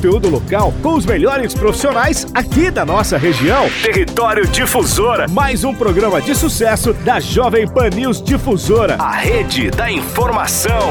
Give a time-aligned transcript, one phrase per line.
[0.00, 3.68] conteúdo local com os melhores profissionais aqui da nossa região.
[3.82, 9.92] Território Difusora, mais um programa de sucesso da Jovem Pan News Difusora, a rede da
[9.92, 10.88] informação.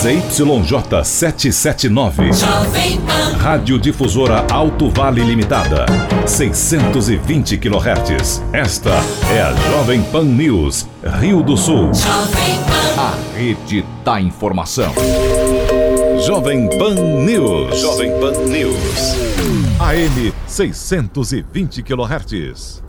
[0.00, 2.30] ZYJ 779.
[3.38, 5.84] Rádio Difusora Alto Vale Limitada.
[6.26, 8.42] 620 kHz.
[8.50, 8.92] Esta
[9.30, 10.88] é a Jovem Pan News,
[11.20, 11.90] Rio do Sul.
[12.96, 14.92] A rede da informação.
[16.30, 16.94] Jovem Pan
[17.26, 17.80] News.
[17.80, 19.16] Jovem Pan News.
[19.80, 22.84] AM 620 kHz.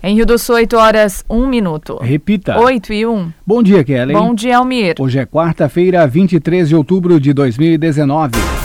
[0.00, 1.98] Em Rio do Sul, 8 horas, 1 minuto.
[2.00, 2.60] Repita.
[2.60, 3.32] 8 e 1.
[3.44, 4.12] Bom dia, Kelly.
[4.12, 4.94] Bom dia, Almir.
[5.00, 8.63] Hoje é quarta-feira, 23 de outubro de 2019.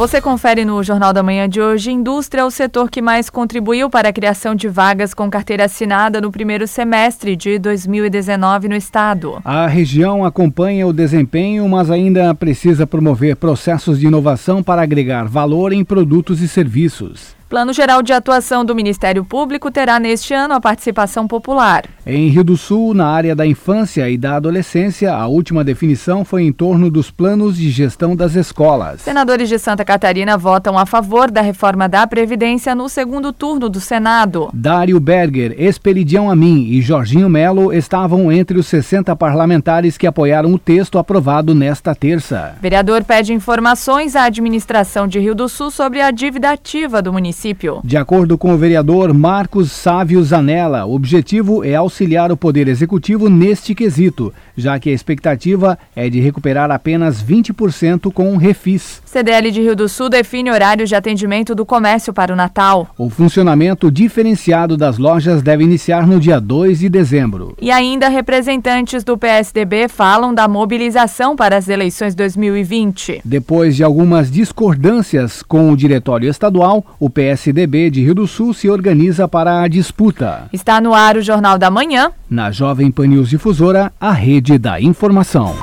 [0.00, 1.92] Você confere no Jornal da Manhã de hoje.
[1.92, 6.22] Indústria é o setor que mais contribuiu para a criação de vagas com carteira assinada
[6.22, 9.42] no primeiro semestre de 2019 no estado.
[9.44, 15.70] A região acompanha o desempenho, mas ainda precisa promover processos de inovação para agregar valor
[15.70, 17.38] em produtos e serviços.
[17.50, 21.82] Plano Geral de Atuação do Ministério Público terá neste ano a participação popular.
[22.06, 26.44] Em Rio do Sul, na área da infância e da adolescência, a última definição foi
[26.44, 29.00] em torno dos planos de gestão das escolas.
[29.00, 33.80] Senadores de Santa Catarina votam a favor da reforma da Previdência no segundo turno do
[33.80, 34.48] Senado.
[34.54, 40.58] Dário Berger, Esperidião Amin e Jorginho Melo estavam entre os 60 parlamentares que apoiaram o
[40.58, 42.54] texto aprovado nesta terça.
[42.62, 47.39] Vereador pede informações à administração de Rio do Sul sobre a dívida ativa do município
[47.40, 47.80] município.
[47.82, 53.30] De acordo com o vereador Marcos Sávio Zanella, o objetivo é auxiliar o Poder Executivo
[53.30, 59.00] neste quesito, já que a expectativa é de recuperar apenas 20% com o refis.
[59.04, 62.88] CDL de Rio do Sul define horários de atendimento do comércio para o Natal.
[62.98, 67.56] O funcionamento diferenciado das lojas deve iniciar no dia 2 de dezembro.
[67.60, 73.22] E ainda representantes do PSDB falam da mobilização para as eleições 2020.
[73.24, 78.52] Depois de algumas discordâncias com o diretório estadual, o PSDB PSDB de Rio do Sul
[78.52, 80.48] se organiza para a disputa.
[80.52, 82.10] Está no ar o Jornal da Manhã.
[82.28, 85.54] Na Jovem Pan News Difusora, a rede da informação.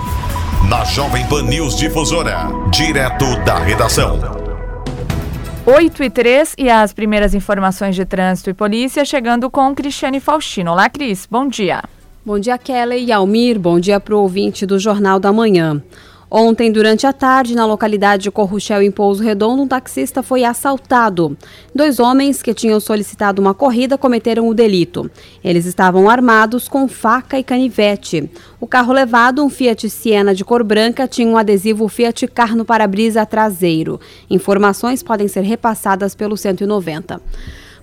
[0.70, 4.18] Na Jovem Pan News Difusora, direto da redação.
[5.66, 10.72] 8 e 3 e as primeiras informações de trânsito e polícia chegando com Cristiane Faustino.
[10.72, 11.28] Olá, Cris.
[11.30, 11.84] Bom dia.
[12.26, 13.60] Bom dia, Kelly e Almir.
[13.60, 15.84] Bom dia para o ouvinte do Jornal da Manhã.
[16.30, 21.38] Ontem, durante a tarde, na localidade de Corruchel, em Pouso Redondo, um taxista foi assaltado.
[21.74, 25.10] Dois homens que tinham solicitado uma corrida cometeram o delito.
[25.42, 28.30] Eles estavam armados com faca e canivete.
[28.60, 32.66] O carro levado, um Fiat Siena de cor branca, tinha um adesivo Fiat Car no
[32.66, 33.98] para-brisa traseiro.
[34.30, 37.22] Informações podem ser repassadas pelo 190.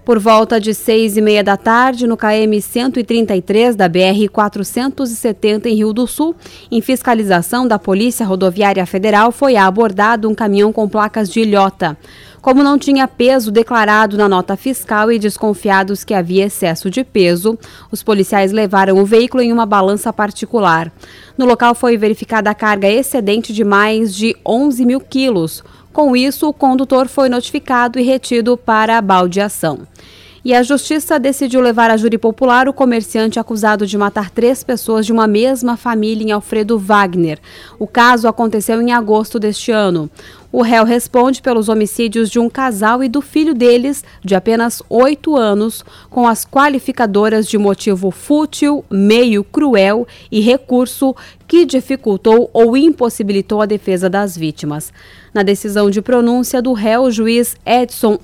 [0.05, 5.77] Por volta de seis e meia da tarde, no KM 133 da BR 470 em
[5.77, 6.37] Rio do Sul,
[6.71, 11.97] em fiscalização da Polícia Rodoviária Federal, foi abordado um caminhão com placas de ilhota.
[12.43, 17.59] Como não tinha peso declarado na nota fiscal e desconfiados que havia excesso de peso,
[17.91, 20.93] os policiais levaram o veículo em uma balança particular.
[21.39, 25.65] No local foi verificada a carga excedente de mais de 11 mil quilos.
[25.95, 29.87] Com isso, o condutor foi notificado e retido para a baldeação.
[30.45, 35.07] E a justiça decidiu levar a júri popular o comerciante acusado de matar três pessoas
[35.07, 37.39] de uma mesma família em Alfredo Wagner.
[37.79, 40.11] O caso aconteceu em agosto deste ano.
[40.51, 45.37] O réu responde pelos homicídios de um casal e do filho deles, de apenas oito
[45.37, 51.15] anos, com as qualificadoras de motivo fútil, meio cruel e recurso
[51.47, 54.93] que dificultou ou impossibilitou a defesa das vítimas.
[55.33, 58.19] Na decisão de pronúncia do réu, juiz Edson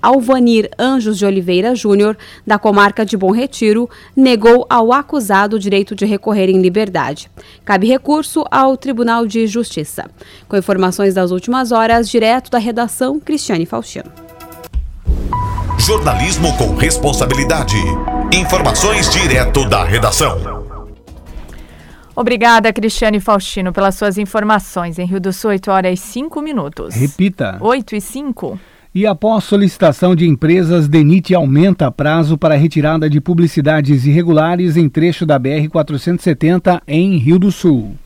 [0.00, 2.16] Alvanir Anjos de Oliveira Júnior,
[2.46, 7.30] da comarca de Bom Retiro, negou ao acusado o direito de recorrer em liberdade.
[7.64, 10.08] Cabe recurso ao Tribunal de Justiça.
[10.48, 14.10] Com informações das últimas horas, direto da redação, Cristiane Faustino.
[15.78, 17.76] Jornalismo com responsabilidade.
[18.32, 20.53] Informações direto da redação.
[22.16, 24.98] Obrigada, Cristiane Faustino, pelas suas informações.
[24.98, 26.94] Em Rio do Sul, 8 horas e 5 minutos.
[26.94, 27.56] Repita.
[27.60, 28.58] 8 e 5.
[28.94, 35.26] E após solicitação de empresas, DENIT aumenta prazo para retirada de publicidades irregulares em trecho
[35.26, 37.96] da BR-470 em Rio do Sul.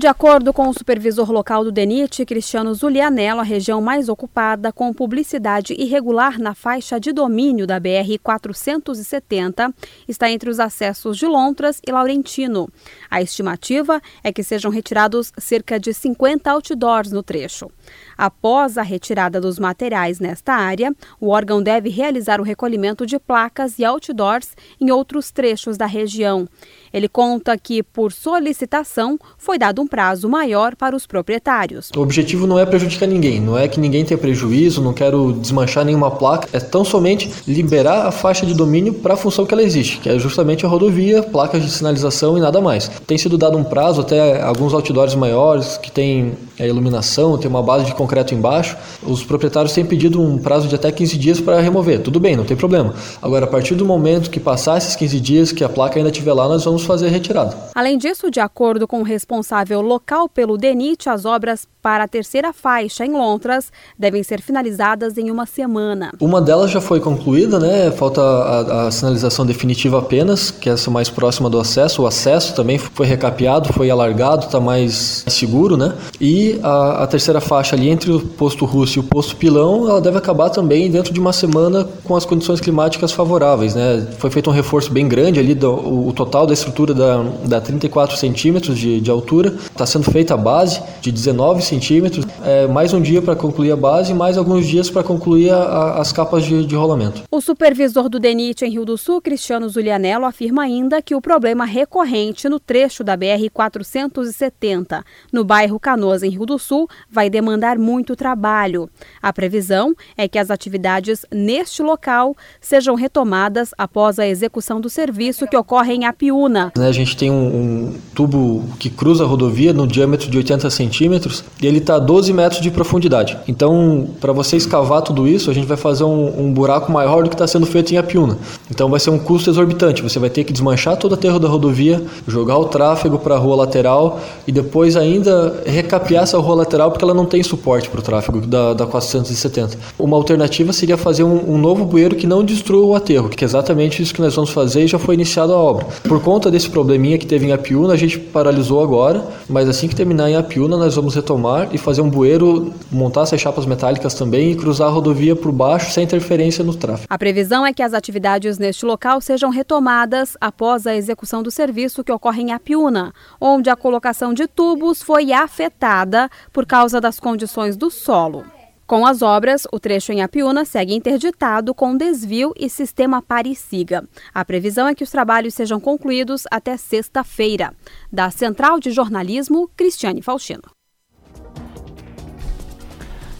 [0.00, 4.94] De acordo com o supervisor local do DENIT, Cristiano Zulianello, a região mais ocupada com
[4.94, 9.74] publicidade irregular na faixa de domínio da BR-470
[10.08, 12.66] está entre os acessos de Lontras e Laurentino.
[13.10, 17.70] A estimativa é que sejam retirados cerca de 50 outdoors no trecho.
[18.16, 23.78] Após a retirada dos materiais nesta área, o órgão deve realizar o recolhimento de placas
[23.78, 26.48] e outdoors em outros trechos da região.
[26.90, 31.90] Ele conta que, por solicitação, foi dado um prazo maior para os proprietários.
[31.96, 35.84] O objetivo não é prejudicar ninguém, não é que ninguém tenha prejuízo, não quero desmanchar
[35.84, 39.62] nenhuma placa, é tão somente liberar a faixa de domínio para a função que ela
[39.62, 42.88] existe, que é justamente a rodovia, placas de sinalização e nada mais.
[43.06, 47.62] Tem sido dado um prazo até alguns outdoors maiores que tem a iluminação, tem uma
[47.62, 48.76] base de concreto embaixo.
[49.02, 52.00] Os proprietários têm pedido um prazo de até 15 dias para remover.
[52.00, 52.94] Tudo bem, não tem problema.
[53.20, 56.32] Agora, a partir do momento que passar esses 15 dias, que a placa ainda estiver
[56.32, 57.56] lá, nós vamos fazer retirada.
[57.74, 62.52] Além disso, de acordo com o responsável local pelo DENIT, as obras para a terceira
[62.52, 66.12] faixa em Lontras devem ser finalizadas em uma semana.
[66.20, 67.90] Uma delas já foi concluída, né?
[67.90, 72.02] Falta a, a sinalização definitiva apenas, que é essa mais próxima do acesso.
[72.02, 75.94] O acesso também foi recapeado, foi alargado, está mais seguro, né?
[76.20, 80.00] E a, a, terceira faixa ali entre o posto Russo e o posto Pilão, ela
[80.00, 84.06] deve acabar também dentro de uma semana com as condições climáticas favoráveis, né?
[84.18, 88.16] Foi feito um reforço bem grande ali, do, o total da estrutura da, da 34
[88.16, 89.54] centímetros de, de altura.
[89.70, 92.26] Está sendo feita a base de 19 centímetros.
[92.44, 95.56] É, mais um dia para concluir a base e mais alguns dias para concluir a,
[95.56, 97.22] a, as capas de, de rolamento.
[97.30, 101.64] O supervisor do DENIT em Rio do Sul, Cristiano Zulianello, afirma ainda que o problema
[101.64, 105.02] recorrente no trecho da BR-470,
[105.32, 108.90] no bairro Canoas, em Rio do Sul, vai demandar muito trabalho.
[109.22, 115.46] A previsão é que as atividades neste local sejam retomadas após a execução do serviço
[115.46, 116.72] que ocorre em Apiúna.
[116.76, 121.44] A gente tem um, um tubo que cruza a rodovia no diâmetro de 80 centímetros
[121.60, 123.36] e ele está a 12 metros de profundidade.
[123.46, 127.28] Então, para você escavar tudo isso, a gente vai fazer um, um buraco maior do
[127.28, 128.38] que está sendo feito em Apiúna.
[128.70, 130.02] Então, vai ser um custo exorbitante.
[130.02, 133.38] Você vai ter que desmanchar todo o aterro da rodovia, jogar o tráfego para a
[133.38, 138.00] rua lateral e depois ainda recapear essa rua lateral porque ela não tem suporte para
[138.00, 139.76] o tráfego da, da 470.
[139.98, 143.46] Uma alternativa seria fazer um, um novo bueiro que não destrua o aterro, que é
[143.46, 145.86] exatamente isso que nós vamos fazer e já foi iniciada a obra.
[146.04, 149.94] Por conta desse probleminha que teve em Apiúna, a gente paralisou agora, mas assim que
[149.94, 154.52] terminar em Apiúna, nós vamos retomar e fazer um bueiro, montar essas chapas metálicas também
[154.52, 157.06] e cruzar a rodovia por baixo sem interferência no tráfego.
[157.08, 162.04] A previsão é que as atividades neste local sejam retomadas após a execução do serviço
[162.04, 167.76] que ocorre em Apiúna, onde a colocação de tubos foi afetada por causa das condições
[167.76, 168.44] do solo.
[168.90, 174.02] Com as obras, o trecho em Apiúna segue interditado com desvio e sistema pare-siga.
[174.34, 177.72] A previsão é que os trabalhos sejam concluídos até sexta-feira.
[178.10, 180.79] Da Central de Jornalismo, Cristiane Faustino.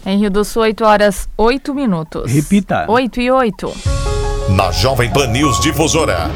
[0.05, 2.31] Em Rio do Sul, 8 horas 8 minutos.
[2.31, 2.85] Repita.
[2.87, 3.73] 8 e 8.
[4.49, 6.31] Na Jovem Pan News Difusora.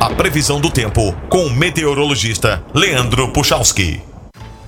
[0.00, 4.00] A previsão do tempo com o meteorologista Leandro Puchalski.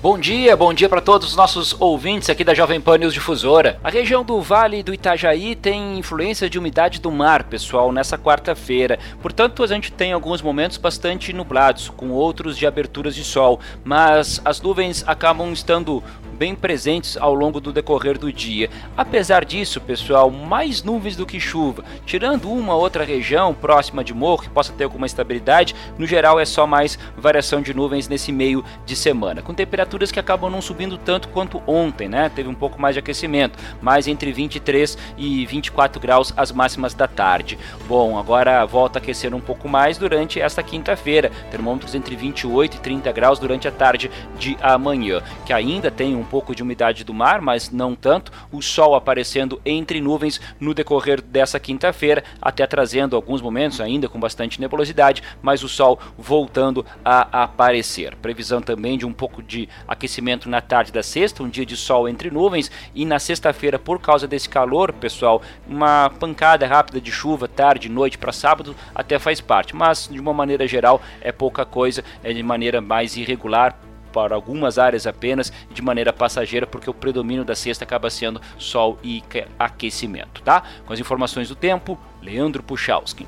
[0.02, 3.78] Bom dia, bom dia para todos os nossos ouvintes aqui da Jovem Pan News Difusora.
[3.84, 8.98] A região do Vale do Itajaí tem influência de umidade do mar, pessoal, nessa quarta-feira.
[9.20, 14.40] Portanto, a gente tem alguns momentos bastante nublados, com outros de aberturas de sol, mas
[14.42, 16.02] as nuvens acabam estando
[16.40, 18.70] bem presentes ao longo do decorrer do dia.
[18.96, 21.84] Apesar disso, pessoal, mais nuvens do que chuva.
[22.06, 26.46] Tirando uma outra região próxima de morro que possa ter alguma estabilidade, no geral é
[26.46, 29.42] só mais variação de nuvens nesse meio de semana.
[29.42, 32.30] Com temperaturas que acabam não subindo tanto quanto ontem, né?
[32.34, 37.06] Teve um pouco mais de aquecimento, mais entre 23 e 24 graus as máximas da
[37.06, 37.58] tarde.
[37.86, 41.30] Bom, agora volta a aquecer um pouco mais durante esta quinta-feira.
[41.50, 46.29] Termômetros entre 28 e 30 graus durante a tarde de amanhã, que ainda tem um
[46.30, 48.30] pouco de umidade do mar, mas não tanto.
[48.52, 54.20] O sol aparecendo entre nuvens no decorrer dessa quinta-feira, até trazendo alguns momentos ainda com
[54.20, 58.14] bastante nebulosidade, mas o sol voltando a aparecer.
[58.14, 62.08] Previsão também de um pouco de aquecimento na tarde da sexta, um dia de sol
[62.08, 67.48] entre nuvens, e na sexta-feira, por causa desse calor, pessoal, uma pancada rápida de chuva
[67.48, 72.04] tarde, noite para sábado até faz parte, mas de uma maneira geral é pouca coisa,
[72.22, 73.76] é de maneira mais irregular
[74.12, 78.98] para algumas áreas apenas de maneira passageira, porque o predomínio da sexta acaba sendo sol
[79.02, 79.22] e
[79.58, 80.62] aquecimento, tá?
[80.86, 83.26] Com as informações do tempo, Leandro Puchalski.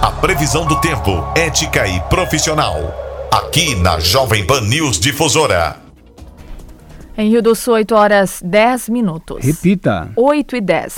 [0.00, 2.76] A previsão do tempo, ética e profissional.
[3.32, 5.76] Aqui na Jovem Pan News Difusora.
[7.18, 9.44] Em Rio do Sul, 8 horas 10 minutos.
[9.44, 10.10] Repita.
[10.14, 10.94] 8 e 10.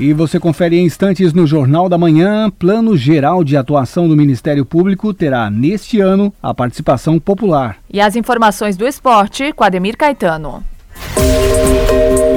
[0.00, 2.48] E você confere em instantes no Jornal da Manhã.
[2.48, 7.76] Plano Geral de Atuação do Ministério Público terá, neste ano, a participação popular.
[7.92, 10.64] E as informações do esporte com Ademir Caetano.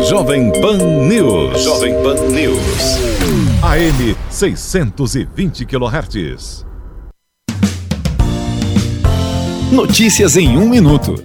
[0.10, 0.77] Jovem Pan
[1.08, 1.63] News.
[1.63, 3.00] Jovem Pan News.
[3.62, 6.65] AM 620 kHz.
[9.72, 11.15] Notícias em um minuto.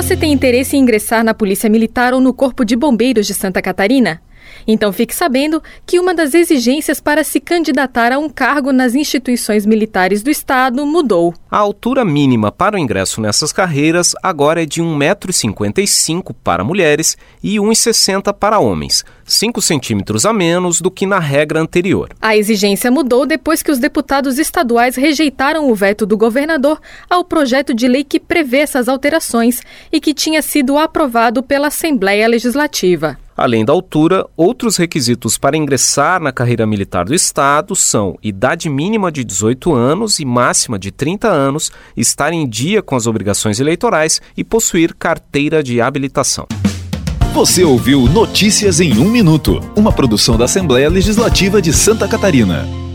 [0.00, 3.60] Você tem interesse em ingressar na Polícia Militar ou no Corpo de Bombeiros de Santa
[3.60, 4.22] Catarina?
[4.66, 9.66] Então fique sabendo que uma das exigências para se candidatar a um cargo nas instituições
[9.66, 11.34] militares do Estado mudou.
[11.50, 17.56] A altura mínima para o ingresso nessas carreiras agora é de 1,55m para mulheres e
[17.56, 22.10] 1,60m para homens, 5 centímetros a menos do que na regra anterior.
[22.20, 27.74] A exigência mudou depois que os deputados estaduais rejeitaram o veto do governador ao projeto
[27.74, 33.18] de lei que prevê essas alterações e que tinha sido aprovado pela Assembleia Legislativa.
[33.40, 39.10] Além da altura, outros requisitos para ingressar na carreira militar do Estado são idade mínima
[39.10, 44.20] de 18 anos e máxima de 30 anos, estar em dia com as obrigações eleitorais
[44.36, 46.46] e possuir carteira de habilitação.
[47.32, 52.89] Você ouviu Notícias em um Minuto, uma produção da Assembleia Legislativa de Santa Catarina.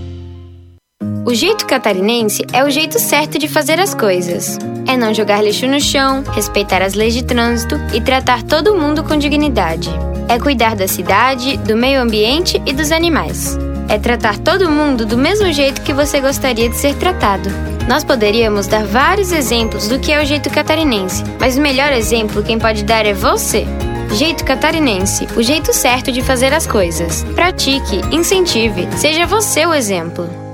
[1.25, 4.59] O jeito catarinense é o jeito certo de fazer as coisas.
[4.87, 9.03] É não jogar lixo no chão, respeitar as leis de trânsito e tratar todo mundo
[9.03, 9.89] com dignidade.
[10.27, 13.57] É cuidar da cidade, do meio ambiente e dos animais.
[13.89, 17.49] É tratar todo mundo do mesmo jeito que você gostaria de ser tratado.
[17.87, 22.43] Nós poderíamos dar vários exemplos do que é o jeito catarinense, mas o melhor exemplo
[22.43, 23.65] quem pode dar é você.
[24.13, 27.23] Jeito catarinense, o jeito certo de fazer as coisas.
[27.35, 30.44] Pratique, incentive, seja você o exemplo.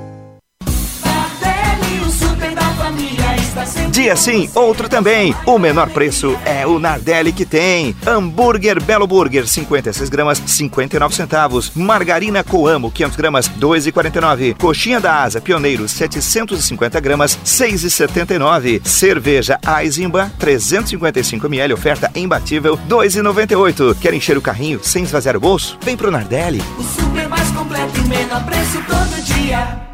[4.02, 5.36] Dia sim, outro também.
[5.46, 7.96] O menor preço é o Nardelli que tem.
[8.04, 11.72] Hambúrguer Belo Burger, 56 gramas, 59 centavos.
[11.76, 14.58] Margarina Coamo, 500 gramas, 2,49.
[14.58, 18.84] Coxinha da Asa Pioneiro, 750 gramas, 6,79.
[18.84, 23.96] Cerveja Aizimba, 355 ml, oferta imbatível, 2,98.
[24.02, 25.78] Quer encher o carrinho sem esvaziar o bolso?
[25.84, 26.60] Vem pro Nardelli.
[26.80, 29.91] O super mais completo e menor preço todo dia.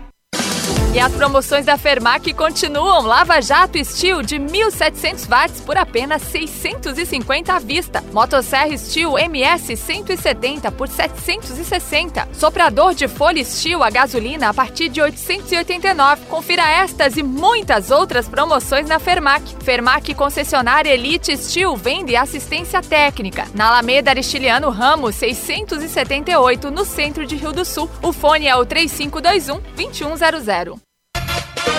[0.94, 3.06] E as promoções da Fermac continuam.
[3.06, 8.04] Lava Jato Steel de 1.700 watts por apenas 650 à vista.
[8.12, 12.28] Motosserra Steel MS 170 por 760.
[12.34, 16.26] Soprador de folha Steel a gasolina a partir de 889.
[16.26, 19.56] Confira estas e muitas outras promoções na Fermac.
[19.64, 23.46] Fermac concessionária Elite Steel vende assistência técnica.
[23.54, 27.88] Na Alameda Aristiliano Ramos 678 no centro de Rio do Sul.
[28.02, 30.87] O fone é o 3521 2100.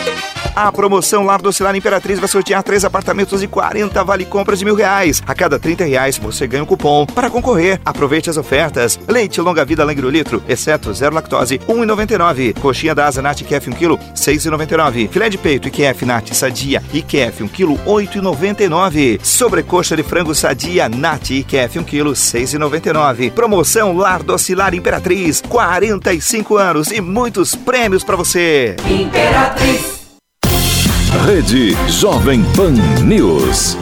[0.05, 0.38] Thank you.
[0.61, 4.65] A promoção Lar do Cilar Imperatriz vai sortear três apartamentos e 40 vale compras de
[4.65, 5.23] mil reais.
[5.25, 7.81] A cada 30 reais você ganha um cupom para concorrer.
[7.85, 8.99] Aproveite as ofertas.
[9.07, 12.59] Leite longa vida Langro litro, exceto zero lactose, 1,99.
[12.59, 15.09] Coxinha da Asa Nat IQF 1 kg, 6,99.
[15.09, 19.21] Filé de peito IQF Nat Sadia IQF 1 kg, 8,99.
[19.23, 23.31] Sobrecoxa de frango Sadia Nat IQF 1 kg, 6,99.
[23.31, 28.75] Promoção Lar do Cilar Imperatriz, 45 anos e muitos prêmios para você.
[28.91, 29.98] Imperatriz.
[31.27, 32.73] Rede Jovem Pan
[33.05, 33.77] News.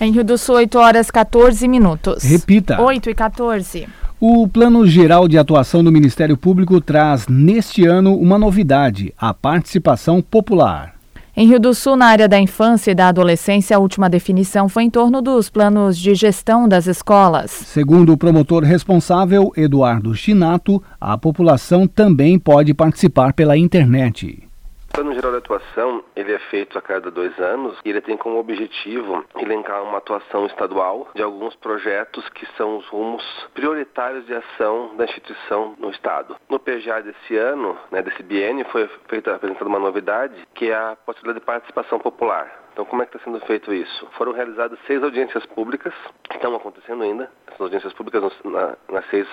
[0.00, 2.24] Em Rio do Sul, 8 horas 14 minutos.
[2.24, 2.80] Repita.
[2.80, 3.88] 8 e 14.
[4.18, 10.20] O Plano Geral de Atuação do Ministério Público traz, neste ano, uma novidade: a participação
[10.20, 10.93] popular.
[11.36, 14.84] Em Rio do Sul, na área da infância e da adolescência, a última definição foi
[14.84, 17.50] em torno dos planos de gestão das escolas.
[17.50, 24.44] Segundo o promotor responsável, Eduardo Chinato, a população também pode participar pela internet.
[24.94, 28.16] O Plano Geral de Atuação ele é feito a cada dois anos e ele tem
[28.16, 33.24] como objetivo elencar uma atuação estadual de alguns projetos que são os rumos
[33.54, 36.36] prioritários de ação da instituição no Estado.
[36.48, 40.96] No PGA desse ano, né, desse biênio, foi feita apresentada uma novidade que é a
[41.04, 42.62] possibilidade de participação popular.
[42.72, 44.08] Então, como é que está sendo feito isso?
[44.12, 49.26] Foram realizadas seis audiências públicas, que estão acontecendo ainda, essas audiências públicas na, nas seis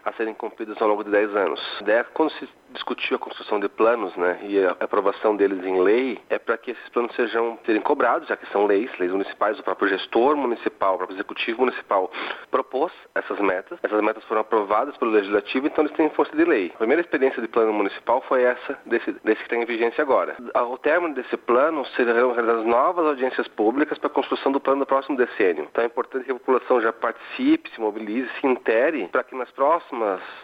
[0.03, 1.79] a serem cumpridas ao longo de 10 anos.
[1.81, 6.19] Ideia, quando se discutiu a construção de planos né, e a aprovação deles em lei
[6.29, 9.63] é para que esses planos sejam serem cobrados, já que são leis, leis municipais, o
[9.63, 12.09] próprio gestor municipal, o próprio executivo municipal
[12.49, 16.71] propôs essas metas, essas metas foram aprovadas pelo legislativo, então eles têm força de lei.
[16.75, 20.35] A primeira experiência de plano municipal foi essa, desse, desse que está em vigência agora.
[20.53, 24.85] Ao término desse plano, serão realizadas novas audiências públicas para a construção do plano do
[24.85, 25.67] próximo decênio.
[25.69, 29.51] Então é importante que a população já participe, se mobilize, se intere, para que nas
[29.51, 29.90] próximas,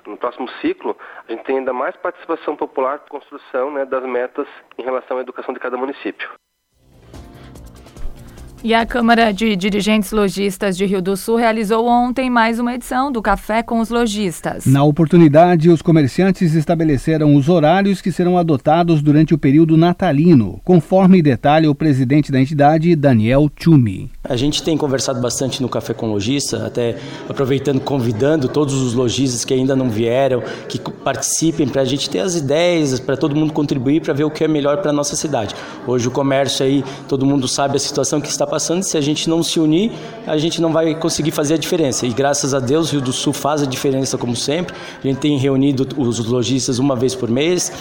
[0.06, 4.84] no próximo ciclo, a gente tenha ainda mais participação popular construção né, das metas em
[4.84, 6.30] relação à educação de cada município.
[8.64, 13.12] E a Câmara de Dirigentes Logistas de Rio do Sul realizou ontem mais uma edição
[13.12, 14.66] do Café com os Lojistas.
[14.66, 21.22] Na oportunidade, os comerciantes estabeleceram os horários que serão adotados durante o período natalino, conforme
[21.22, 24.10] detalha o presidente da entidade, Daniel Tchumi.
[24.24, 26.98] A gente tem conversado bastante no Café com Lojista, até
[27.30, 32.20] aproveitando, convidando todos os lojistas que ainda não vieram, que participem, para a gente ter
[32.20, 35.16] as ideias, para todo mundo contribuir, para ver o que é melhor para a nossa
[35.16, 35.56] cidade.
[35.86, 39.30] Hoje o comércio aí, todo mundo sabe a situação que está passando, se a gente
[39.30, 39.92] não se unir,
[40.26, 42.06] a gente não vai conseguir fazer a diferença.
[42.06, 44.76] E graças a Deus, o Rio do Sul faz a diferença como sempre.
[45.04, 47.72] A gente tem reunido os lojistas uma vez por mês,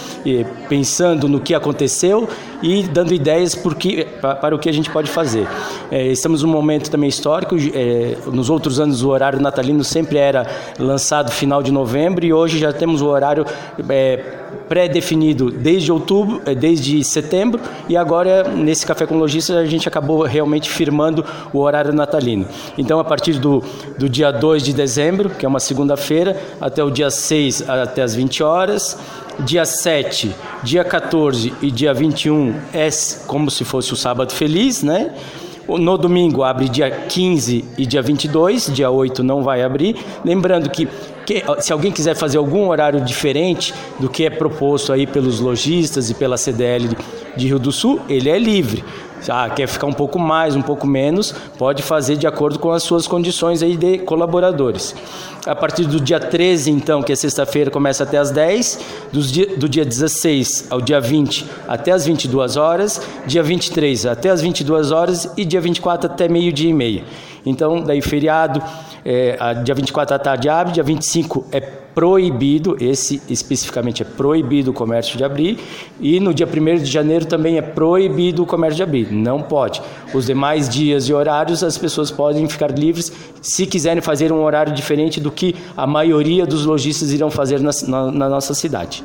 [0.68, 2.28] pensando no que aconteceu
[2.62, 5.46] e dando ideias porque, para o que a gente pode fazer.
[5.90, 7.56] É, estamos num momento também histórico.
[7.74, 10.46] É, nos outros anos, o horário natalino sempre era
[10.78, 13.44] lançado final de novembro e hoje já temos o horário
[13.88, 19.88] é, pré-definido desde outubro, é, desde setembro e agora nesse Café com Lojistas a gente
[19.88, 22.46] acabou realmente firmando o horário natalino.
[22.76, 23.62] Então, a partir do,
[23.98, 28.14] do dia 2 de dezembro, que é uma segunda-feira, até o dia 6, até as
[28.14, 28.98] 20 horas,
[29.40, 32.88] dia 7, dia 14 e dia 21 é
[33.26, 35.12] como se fosse o sábado feliz, né?
[35.68, 39.96] No domingo abre dia 15 e dia 22, dia 8 não vai abrir.
[40.24, 40.88] Lembrando que,
[41.26, 46.08] que, se alguém quiser fazer algum horário diferente do que é proposto aí pelos lojistas
[46.08, 46.96] e pela CDL
[47.36, 48.84] de Rio do Sul, ele é livre.
[49.28, 52.82] Ah, quer ficar um pouco mais, um pouco menos, pode fazer de acordo com as
[52.82, 54.94] suas condições aí de colaboradores.
[55.44, 58.78] A partir do dia 13, então, que é sexta-feira, começa até às 10,
[59.12, 64.40] dia, do dia 16 ao dia 20 até às 22 horas, dia 23 até às
[64.42, 67.04] 22 horas e dia 24 até meio-dia e meia.
[67.44, 68.62] Então, daí feriado,
[69.08, 74.74] é, dia 24 à tarde abre, dia 25 é proibido, esse especificamente é proibido o
[74.74, 75.60] comércio de abrir,
[76.00, 79.80] e no dia 1 de janeiro também é proibido o comércio de abrir, não pode.
[80.12, 84.74] Os demais dias e horários as pessoas podem ficar livres se quiserem fazer um horário
[84.74, 89.04] diferente do que a maioria dos lojistas irão fazer na, na, na nossa cidade.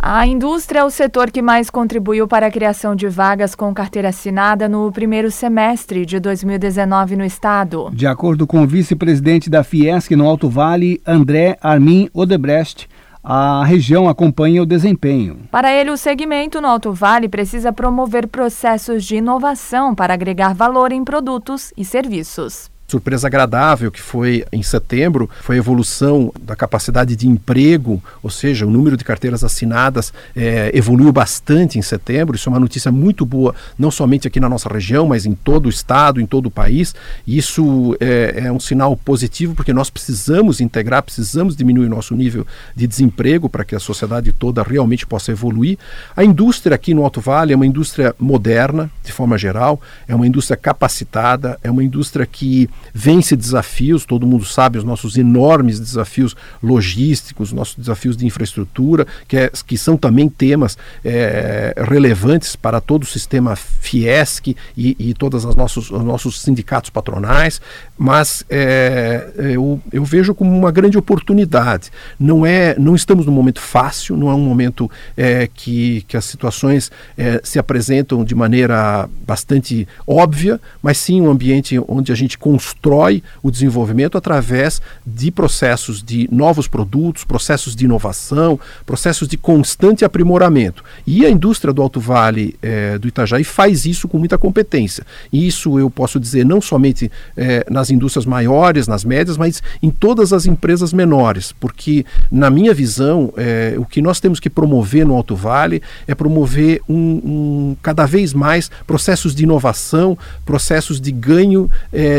[0.00, 4.10] A indústria é o setor que mais contribuiu para a criação de vagas com carteira
[4.10, 7.90] assinada no primeiro semestre de 2019 no estado.
[7.92, 12.88] De acordo com o vice-presidente da Fiesc no Alto Vale, André Armin Odebrecht,
[13.24, 15.40] a região acompanha o desempenho.
[15.50, 20.92] Para ele, o segmento no Alto Vale precisa promover processos de inovação para agregar valor
[20.92, 22.70] em produtos e serviços.
[22.88, 28.66] Surpresa agradável que foi em setembro foi a evolução da capacidade de emprego, ou seja,
[28.66, 32.34] o número de carteiras assinadas é, evoluiu bastante em setembro.
[32.34, 35.66] Isso é uma notícia muito boa, não somente aqui na nossa região, mas em todo
[35.66, 36.94] o estado, em todo o país.
[37.26, 42.86] Isso é, é um sinal positivo porque nós precisamos integrar, precisamos diminuir nosso nível de
[42.86, 45.78] desemprego para que a sociedade toda realmente possa evoluir.
[46.16, 50.26] A indústria aqui no Alto Vale é uma indústria moderna, de forma geral, é uma
[50.26, 56.36] indústria capacitada, é uma indústria que vence desafios, todo mundo sabe os nossos enormes desafios
[56.62, 63.02] logísticos, nossos desafios de infraestrutura, que, é, que são também temas é, relevantes para todo
[63.02, 67.60] o sistema Fiesc e, e todos os nossos, os nossos sindicatos patronais,
[67.96, 71.90] mas é, eu, eu vejo como uma grande oportunidade.
[72.18, 76.24] Não, é, não estamos num momento fácil, não é um momento é, que, que as
[76.24, 82.38] situações é, se apresentam de maneira bastante óbvia, mas sim um ambiente onde a gente
[82.68, 90.04] constrói o desenvolvimento através de processos de novos produtos, processos de inovação, processos de constante
[90.04, 90.84] aprimoramento.
[91.06, 95.04] E a indústria do Alto Vale é, do Itajaí faz isso com muita competência.
[95.32, 99.90] E isso eu posso dizer não somente é, nas indústrias maiores, nas médias, mas em
[99.90, 105.06] todas as empresas menores, porque na minha visão é, o que nós temos que promover
[105.06, 111.10] no Alto Vale é promover um, um cada vez mais processos de inovação, processos de
[111.10, 111.70] ganho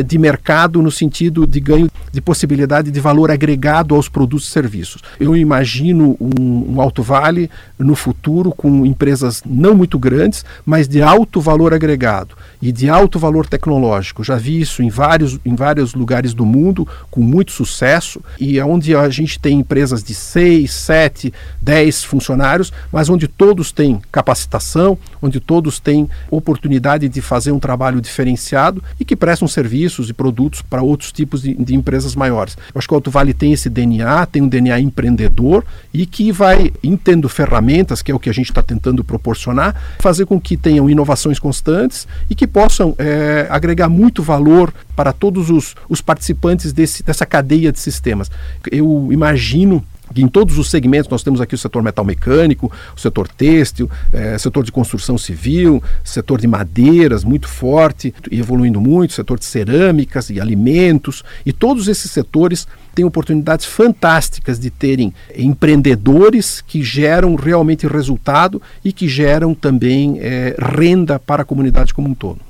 [0.05, 0.38] de mercado
[0.81, 5.01] no sentido de ganho de possibilidade de valor agregado aos produtos e serviços.
[5.19, 11.01] Eu imagino um, um Alto Vale no futuro com empresas não muito grandes, mas de
[11.01, 14.23] alto valor agregado e de alto valor tecnológico.
[14.23, 18.95] Já vi isso em vários, em vários lugares do mundo com muito sucesso e onde
[18.95, 25.39] a gente tem empresas de 6, 7, 10 funcionários, mas onde todos têm capacitação, onde
[25.39, 30.81] todos têm oportunidade de fazer um trabalho diferenciado e que prestam serviços e produtos para
[30.81, 32.57] outros tipos de, de empresas maiores.
[32.73, 36.31] Eu acho que o Alto Vale tem esse DNA, tem um DNA empreendedor e que
[36.31, 40.57] vai, entendo ferramentas, que é o que a gente está tentando proporcionar, fazer com que
[40.57, 46.73] tenham inovações constantes e que possam é, agregar muito valor para todos os, os participantes
[46.73, 48.29] desse, dessa cadeia de sistemas.
[48.71, 49.83] Eu imagino
[50.13, 53.89] que em todos os segmentos nós temos aqui o setor metal mecânico, o setor têxtil,
[54.11, 59.45] é, setor de construção civil, setor de madeiras muito forte e evoluindo muito, setor de
[59.45, 62.67] cerâmicas e alimentos, e todos esses setores
[62.99, 70.53] têm oportunidades fantásticas de terem empreendedores que geram realmente resultado e que geram também é,
[70.59, 72.48] renda para a comunidade como um todo.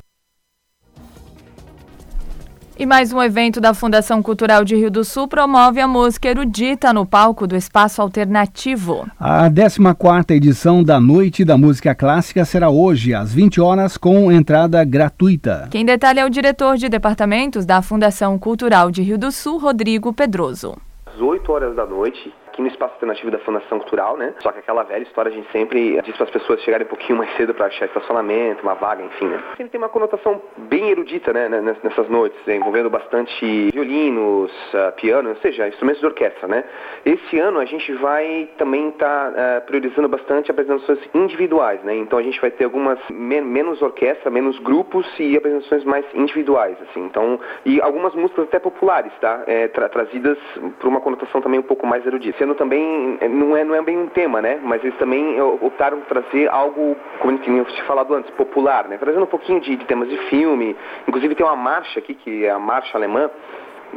[2.80, 6.94] E mais um evento da Fundação Cultural de Rio do Sul promove a música erudita
[6.94, 9.06] no palco do Espaço Alternativo.
[9.20, 14.82] A 14ª edição da Noite da Música Clássica será hoje, às 20 horas, com entrada
[14.86, 15.68] gratuita.
[15.70, 20.14] Quem detalha é o diretor de departamentos da Fundação Cultural de Rio do Sul, Rodrigo
[20.14, 20.78] Pedroso.
[21.06, 24.34] Às 8 horas da noite, aqui no espaço alternativo da Fundação Cultural, né?
[24.40, 27.18] Só que aquela velha história a gente sempre diz para as pessoas chegarem um pouquinho
[27.18, 29.42] mais cedo para achar estacionamento, uma vaga, enfim, né?
[29.52, 32.58] Sempre tem uma conotação bem erudita, né, nessas noites, né?
[32.58, 36.64] envolvendo bastante violinos, uh, piano, ou seja, instrumentos de orquestra, né?
[37.06, 41.96] Esse ano a gente vai também estar tá, uh, priorizando bastante apresentações individuais, né?
[41.96, 46.78] Então a gente vai ter algumas men menos orquestra, menos grupos e apresentações mais individuais,
[46.90, 47.06] assim.
[47.06, 49.44] Então, e algumas músicas até populares, tá?
[49.48, 50.38] É, tra trazidas
[50.80, 54.08] por uma conotação também um pouco mais erudita também não é, não é bem um
[54.08, 54.60] tema, né?
[54.62, 58.98] Mas eles também optaram por trazer algo, como eu tinha falado antes, popular, né?
[58.98, 60.76] Trazendo um pouquinho de, de temas de filme.
[61.08, 63.30] Inclusive tem uma marcha aqui, que é a marcha alemã,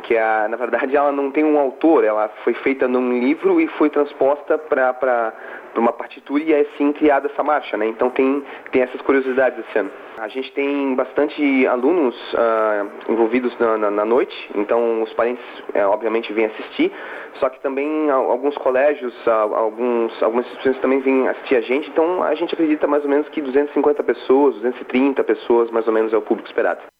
[0.02, 3.66] que a, na verdade ela não tem um autor, ela foi feita num livro e
[3.68, 5.32] foi transposta para
[5.80, 7.86] uma partitura e é sim criada essa marcha, né?
[7.86, 9.90] Então tem, tem essas curiosidades esse ano.
[10.18, 15.88] A gente tem bastante alunos uh, envolvidos na, na, na, noite, então os parentes uh,
[15.88, 16.92] obviamente vêm assistir,
[17.40, 22.34] só que também alguns colégios, alguns, algumas instituições também vêm assistir a gente, então a
[22.34, 26.22] gente acredita mais ou menos que 250 pessoas, 230 pessoas mais ou menos é o
[26.22, 26.91] público esperado.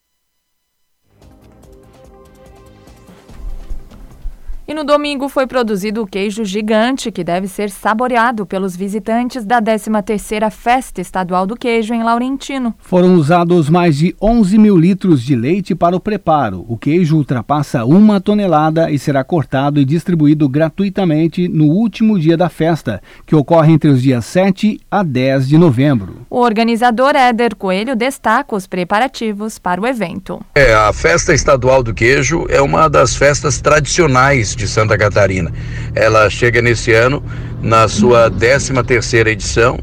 [4.65, 9.61] E no domingo foi produzido o queijo gigante, que deve ser saboreado pelos visitantes da
[9.61, 12.73] 13ª Festa Estadual do Queijo em Laurentino.
[12.79, 16.63] Foram usados mais de 11 mil litros de leite para o preparo.
[16.69, 22.47] O queijo ultrapassa uma tonelada e será cortado e distribuído gratuitamente no último dia da
[22.47, 26.25] festa, que ocorre entre os dias 7 a 10 de novembro.
[26.29, 30.39] O organizador Éder Coelho destaca os preparativos para o evento.
[30.55, 35.51] É, a Festa Estadual do Queijo é uma das festas tradicionais de Santa Catarina.
[35.95, 37.23] Ela chega nesse ano
[37.61, 39.79] na sua 13 terceira edição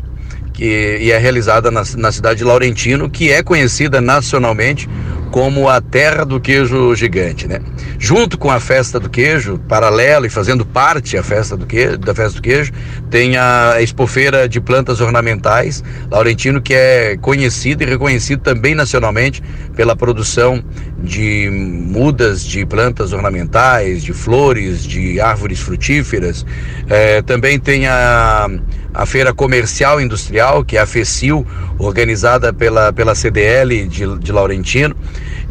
[0.53, 4.89] que, e é realizada na, na cidade de Laurentino, que é conhecida nacionalmente
[5.31, 7.61] como a terra do queijo gigante, né?
[7.99, 12.15] Junto com a festa do queijo, paralelo e fazendo parte a festa do queijo, da
[12.15, 12.73] festa do queijo,
[13.11, 19.43] tem a expofeira de plantas ornamentais Laurentino que é conhecido e reconhecido também nacionalmente
[19.77, 20.63] pela produção
[20.99, 26.45] de mudas de plantas ornamentais, de flores, de árvores frutíferas.
[26.89, 28.49] É, também tem a
[28.93, 31.47] a Feira Comercial Industrial, que é a FECIL,
[31.79, 34.97] organizada pela, pela CDL de, de Laurentino.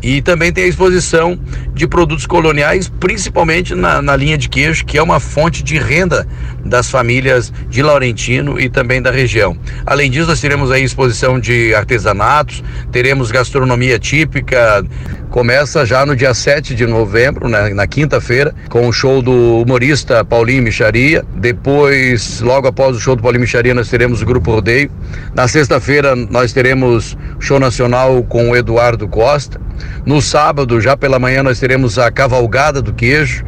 [0.02, 1.38] E também tem a exposição
[1.74, 6.28] de produtos coloniais, principalmente na, na linha de queijo, que é uma fonte de renda
[6.64, 9.58] das famílias de Laurentino e também da região.
[9.86, 14.84] Além disso, nós teremos aí exposição de artesanatos, teremos gastronomia típica,
[15.30, 20.24] começa já no dia 7 de novembro, né, na quinta-feira, com o show do humorista
[20.26, 21.24] Paulinho Micharia.
[21.36, 24.90] Depois, logo após o show do Paulinho Micharia, nós teremos o Grupo Rodeio.
[25.34, 29.60] Na sexta-feira, nós teremos show nacional com o Eduardo Costa.
[30.06, 33.46] No sábado, já pela manhã, nós teremos a Cavalgada do Queijo.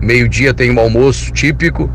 [0.00, 1.90] Meio-dia tem um almoço típico.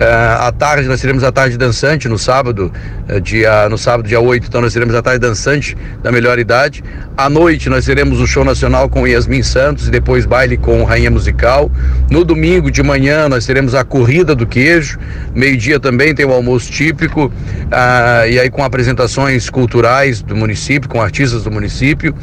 [0.00, 2.72] Uh, à tarde nós teremos a tarde dançante no sábado,
[3.06, 6.82] uh, dia, no sábado, dia 8, então nós teremos a tarde dançante da melhor idade.
[7.18, 11.10] À noite nós teremos o show nacional com Yasmin Santos e depois baile com Rainha
[11.10, 11.70] Musical.
[12.10, 14.98] No domingo de manhã nós teremos a corrida do queijo.
[15.34, 21.02] Meio-dia também tem o almoço típico, uh, e aí com apresentações culturais do município, com
[21.02, 22.14] artistas do município.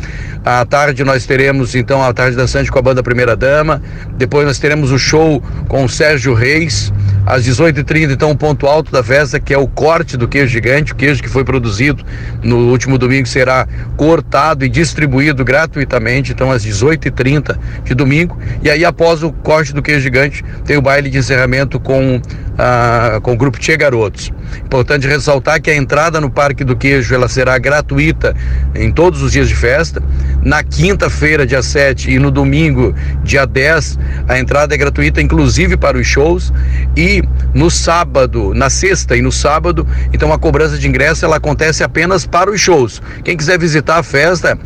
[0.43, 3.79] À tarde nós teremos então a tarde dançante com a banda Primeira Dama.
[4.17, 6.91] Depois nós teremos o show com o Sérgio Reis
[7.27, 10.93] às 18h30, então, o ponto alto da festa, que é o corte do queijo gigante,
[10.93, 12.03] o queijo que foi produzido
[12.43, 18.37] no último domingo será cortado e distribuído gratuitamente, então, às 18h30 de domingo.
[18.61, 22.21] E aí, após o corte do queijo gigante, tem o baile de encerramento com,
[22.57, 24.31] ah, com o grupo Tchê Garotos.
[24.63, 28.35] Importante ressaltar que a entrada no Parque do Queijo ela será gratuita
[28.75, 30.01] em todos os dias de festa.
[30.41, 35.97] Na quinta-feira, dia 7, e no domingo, dia 10, a entrada é gratuita, inclusive para
[35.97, 36.53] os shows.
[36.95, 37.23] E
[37.57, 42.23] no sábado, na sexta e no sábado, então a cobrança de ingresso ela acontece apenas
[42.23, 43.01] para os shows.
[43.23, 44.57] Quem quiser visitar a festa,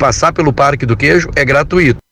[0.00, 2.03] passar pelo Parque do Queijo é gratuito.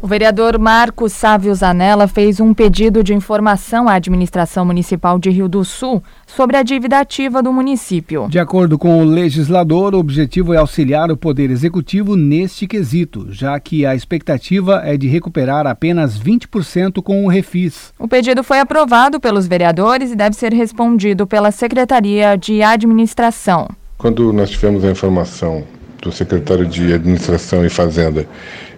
[0.00, 5.48] O vereador Marcos Sávio Zanella fez um pedido de informação à administração municipal de Rio
[5.48, 8.28] do Sul sobre a dívida ativa do município.
[8.28, 13.58] De acordo com o legislador, o objetivo é auxiliar o Poder Executivo neste quesito, já
[13.58, 17.92] que a expectativa é de recuperar apenas 20% com o refis.
[17.98, 23.68] O pedido foi aprovado pelos vereadores e deve ser respondido pela Secretaria de Administração.
[23.96, 25.64] Quando nós tivemos a informação
[26.00, 28.26] do secretário de Administração e Fazenda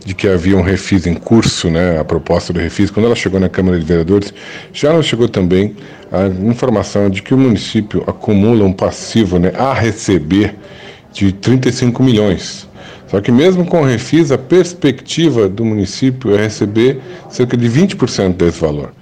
[0.04, 3.38] de que havia um refis em curso, né, a proposta do refis, quando ela chegou
[3.38, 4.32] na Câmara de Vereadores,
[4.72, 5.76] já nos chegou também
[6.10, 10.54] a informação de que o município acumula um passivo né, a receber
[11.12, 12.68] de 35 milhões.
[13.08, 18.34] Só que mesmo com o refis, a perspectiva do município é receber cerca de 20%
[18.34, 18.92] desse valor.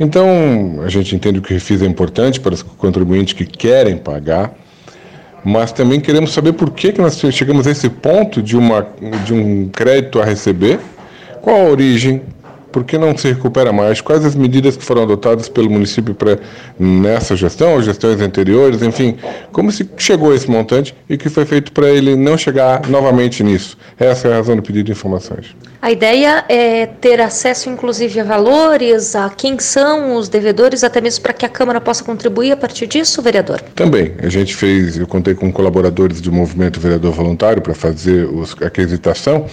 [0.00, 4.54] Então, a gente entende que o refis é importante para os contribuintes que querem pagar,
[5.48, 8.86] mas também queremos saber por que, que nós chegamos a esse ponto de, uma,
[9.24, 10.78] de um crédito a receber,
[11.40, 12.20] qual a origem,
[12.70, 16.38] por que não se recupera mais, quais as medidas que foram adotadas pelo município para
[16.78, 19.16] nessa gestão, ou gestões anteriores, enfim,
[19.50, 22.86] como se chegou a esse montante e o que foi feito para ele não chegar
[22.86, 23.78] novamente nisso.
[23.98, 25.56] Essa é a razão do pedido de informações.
[25.80, 31.22] A ideia é ter acesso, inclusive, a valores, a quem são os devedores, até mesmo
[31.22, 33.60] para que a Câmara possa contribuir a partir disso, vereador?
[33.76, 34.12] Também.
[34.20, 38.68] A gente fez, eu contei com colaboradores do Movimento Vereador Voluntário para fazer os, a
[38.68, 39.46] quesitação.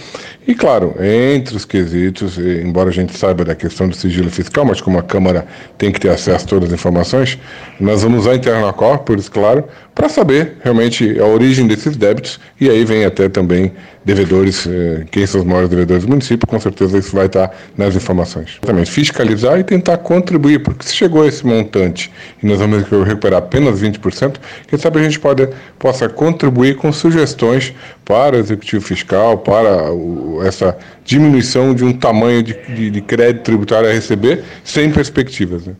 [0.48, 4.80] E, claro, entre os quesitos, embora a gente saiba da questão do sigilo fiscal, mas
[4.80, 5.46] como a Câmara
[5.78, 7.38] tem que ter acesso a todas as informações,
[7.78, 12.84] nós vamos usar interna corporis, claro, para saber realmente a origem desses débitos e aí
[12.84, 13.72] vem até também
[14.06, 17.96] devedores, eh, quem são os maiores devedores do município, com certeza isso vai estar nas
[17.96, 18.56] informações.
[18.60, 23.40] Também fiscalizar e tentar contribuir, porque se chegou a esse montante e nós vamos recuperar
[23.40, 24.36] apenas 20%,
[24.68, 30.40] quem sabe a gente pode, possa contribuir com sugestões para o executivo fiscal, para o,
[30.44, 35.66] essa diminuição de um tamanho de, de, de crédito tributário a receber sem perspectivas.
[35.66, 35.74] Né?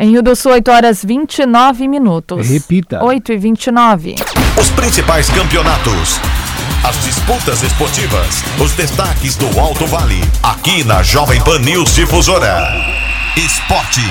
[0.00, 2.48] Em Rio do Sul, 8 horas 29 minutos.
[2.48, 3.02] Repita.
[3.02, 4.14] 8 e 29.
[4.56, 6.20] Os principais campeonatos.
[6.84, 8.44] As disputas esportivas.
[8.62, 10.20] Os destaques do Alto Vale.
[10.40, 12.76] Aqui na Jovem Pan News Difusora.
[13.36, 14.02] Esporte.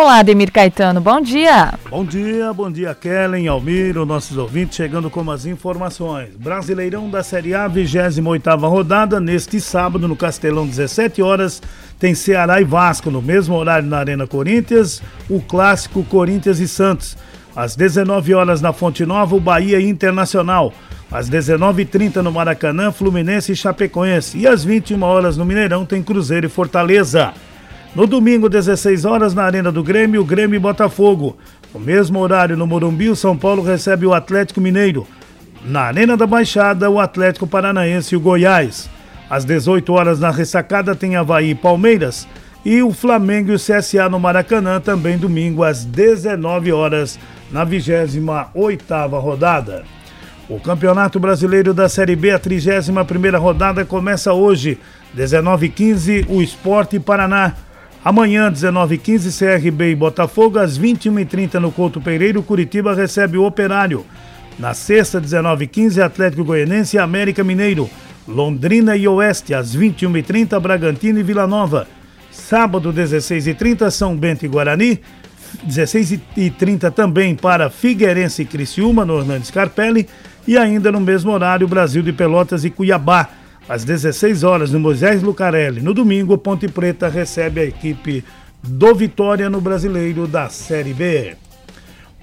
[0.00, 1.74] Olá, Ademir Caetano, bom dia.
[1.90, 6.30] Bom dia, bom dia, Kellen, Almiro, nossos ouvintes, chegando com as informações.
[6.36, 11.60] Brasileirão da Série A, 28ª rodada, neste sábado, no Castelão, 17 horas,
[11.98, 17.14] tem Ceará e Vasco, no mesmo horário na Arena Corinthians, o clássico Corinthians e Santos.
[17.54, 20.72] Às 19 horas na Fonte Nova, o Bahia Internacional.
[21.12, 24.38] Às 19h30 no Maracanã, Fluminense e Chapecoense.
[24.38, 27.34] E às 21 horas no Mineirão tem Cruzeiro e Fortaleza.
[27.94, 31.36] No domingo, 16 horas, na Arena do Grêmio, o Grêmio e Botafogo.
[31.74, 35.08] No mesmo horário, no Morumbi, o São Paulo recebe o Atlético Mineiro.
[35.64, 38.88] Na Arena da Baixada, o Atlético Paranaense e o Goiás.
[39.28, 42.28] Às 18 horas, na Ressacada, tem Havaí e Palmeiras.
[42.64, 47.18] E o Flamengo e o CSA no Maracanã, também domingo, às 19 horas,
[47.50, 49.82] na 28ª rodada.
[50.48, 54.78] O Campeonato Brasileiro da Série B, a 31ª rodada, começa hoje.
[55.16, 57.54] 19h15, o Esporte Paraná.
[58.02, 64.06] Amanhã, 19h15, CRB e Botafogo, às 21h30 no Couto Pereiro, Curitiba recebe o Operário.
[64.58, 67.90] Na sexta, 19h15, Atlético Goianense e América Mineiro.
[68.26, 71.86] Londrina e Oeste, às 21h30, Bragantino e Vila Nova.
[72.30, 74.98] Sábado, 16h30, São Bento e Guarani.
[75.68, 80.08] 16h30 também para Figueirense e Criciúma, no Hernandes Carpelli.
[80.46, 83.28] E ainda no mesmo horário, Brasil de Pelotas e Cuiabá
[83.68, 85.80] às 16 horas, no Moisés Lucarelli.
[85.80, 88.24] No domingo, Ponte Preta recebe a equipe
[88.62, 91.36] do Vitória no Brasileiro da Série B.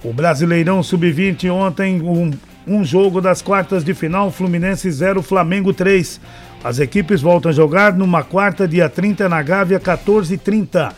[0.04, 2.30] O Brasileirão Sub-20 ontem, um,
[2.66, 6.20] um jogo das quartas de final, Fluminense 0, Flamengo 3.
[6.62, 10.92] As equipes voltam a jogar numa quarta, dia 30, na Gávea, 14h30.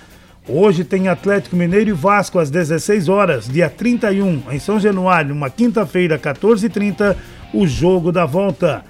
[0.48, 5.48] Hoje tem Atlético Mineiro e Vasco às 16 horas, dia 31, em São Januário, uma
[5.48, 7.14] quinta-feira, 14h30,
[7.54, 8.84] o jogo da volta.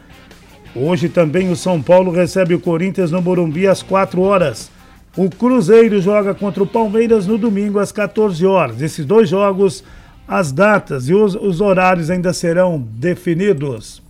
[0.74, 4.70] Hoje também o São Paulo recebe o Corinthians no Morumbi às 4 horas.
[5.16, 8.80] O Cruzeiro joga contra o Palmeiras no domingo às 14 horas.
[8.80, 9.82] Esses dois jogos,
[10.28, 14.00] as datas e os, os horários ainda serão definidos.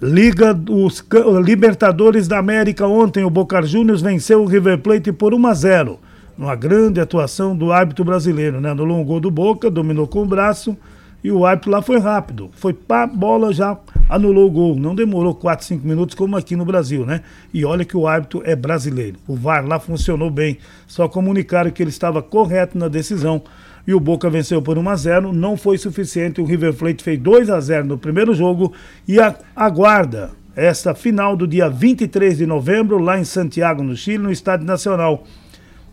[0.00, 1.04] Liga dos
[1.44, 5.98] Libertadores da América ontem o Boca Juniors venceu o River Plate por 1 a 0.
[6.38, 8.72] Uma grande atuação do árbitro brasileiro, né?
[8.72, 10.76] No longo gol do Boca, dominou com o braço
[11.22, 12.50] e o árbitro lá foi rápido.
[12.52, 14.74] Foi pá, bola já anulou o gol.
[14.76, 17.20] Não demorou 4, 5 minutos como aqui no Brasil, né?
[17.54, 19.18] E olha que o árbitro é brasileiro.
[19.28, 20.58] O VAR lá funcionou bem.
[20.86, 23.42] Só comunicaram que ele estava correto na decisão.
[23.86, 26.40] E o Boca venceu por 1 a 0 Não foi suficiente.
[26.40, 28.72] O River Plate fez 2 a 0 no primeiro jogo
[29.06, 29.18] e
[29.54, 34.66] aguarda esta final do dia 23 de novembro, lá em Santiago, no Chile, no Estádio
[34.66, 35.24] Nacional.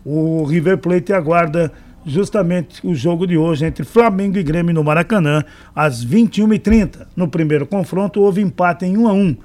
[0.04, 1.72] O River Plate aguarda
[2.04, 7.06] justamente o jogo de hoje entre Flamengo e Grêmio no Maracanã, às 21h30.
[7.14, 9.36] No primeiro confronto houve empate em 1 a 1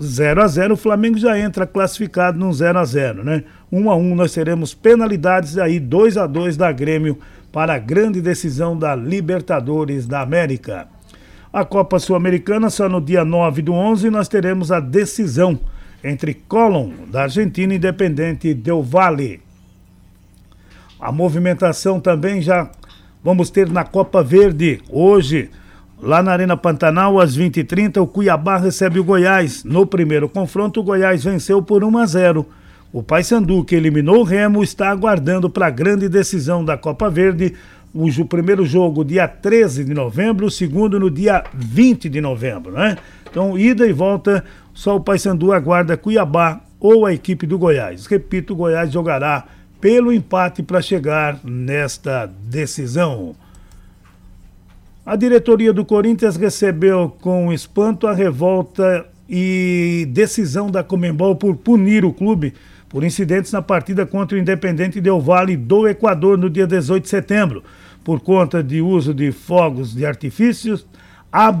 [0.00, 3.44] 0 a 0 o Flamengo já entra classificado no 0 a 0 né?
[3.70, 7.18] 1 a 1 nós teremos penalidades aí 2 a 2 da Grêmio
[7.52, 10.88] para a grande decisão da Libertadores da América.
[11.52, 15.60] A Copa Sul-Americana só no dia 9 do 11 nós teremos a decisão
[16.02, 19.40] entre Colón da Argentina Independente Del Valle.
[21.02, 22.70] A movimentação também já
[23.24, 24.80] vamos ter na Copa Verde.
[24.88, 25.50] Hoje,
[26.00, 29.64] lá na Arena Pantanal, às 20h30, o Cuiabá recebe o Goiás.
[29.64, 32.46] No primeiro confronto, o Goiás venceu por 1 a 0.
[32.92, 37.52] O Paysandu, que eliminou o Remo, está aguardando para a grande decisão da Copa Verde.
[37.92, 42.96] O primeiro jogo dia 13 de novembro, o segundo no dia 20 de novembro, né?
[43.28, 48.06] Então, ida e volta, só o Paysandu aguarda Cuiabá ou a equipe do Goiás.
[48.06, 49.46] Repito, o Goiás jogará
[49.82, 53.34] pelo empate para chegar nesta decisão.
[55.04, 62.04] A diretoria do Corinthians recebeu com espanto a revolta e decisão da Comembol por punir
[62.04, 62.54] o clube
[62.88, 67.08] por incidentes na partida contra o Independente Del Vale do Equador no dia 18 de
[67.08, 67.64] setembro,
[68.04, 70.86] por conta de uso de fogos de artifícios,
[71.32, 71.52] a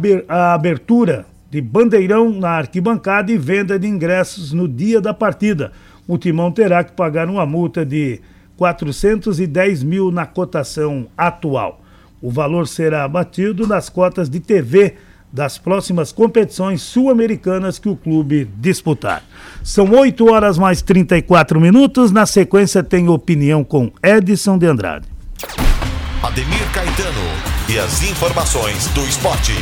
[0.54, 5.72] abertura de bandeirão na arquibancada e venda de ingressos no dia da partida
[6.06, 8.20] o Timão terá que pagar uma multa de
[8.56, 11.80] 410 mil na cotação atual.
[12.20, 14.94] O valor será abatido nas cotas de TV
[15.32, 19.24] das próximas competições sul-americanas que o clube disputar.
[19.64, 22.12] São 8 horas mais 34 minutos.
[22.12, 25.08] Na sequência, tem opinião com Edson de Andrade.
[26.22, 29.52] Ademir Caetano e as informações do esporte.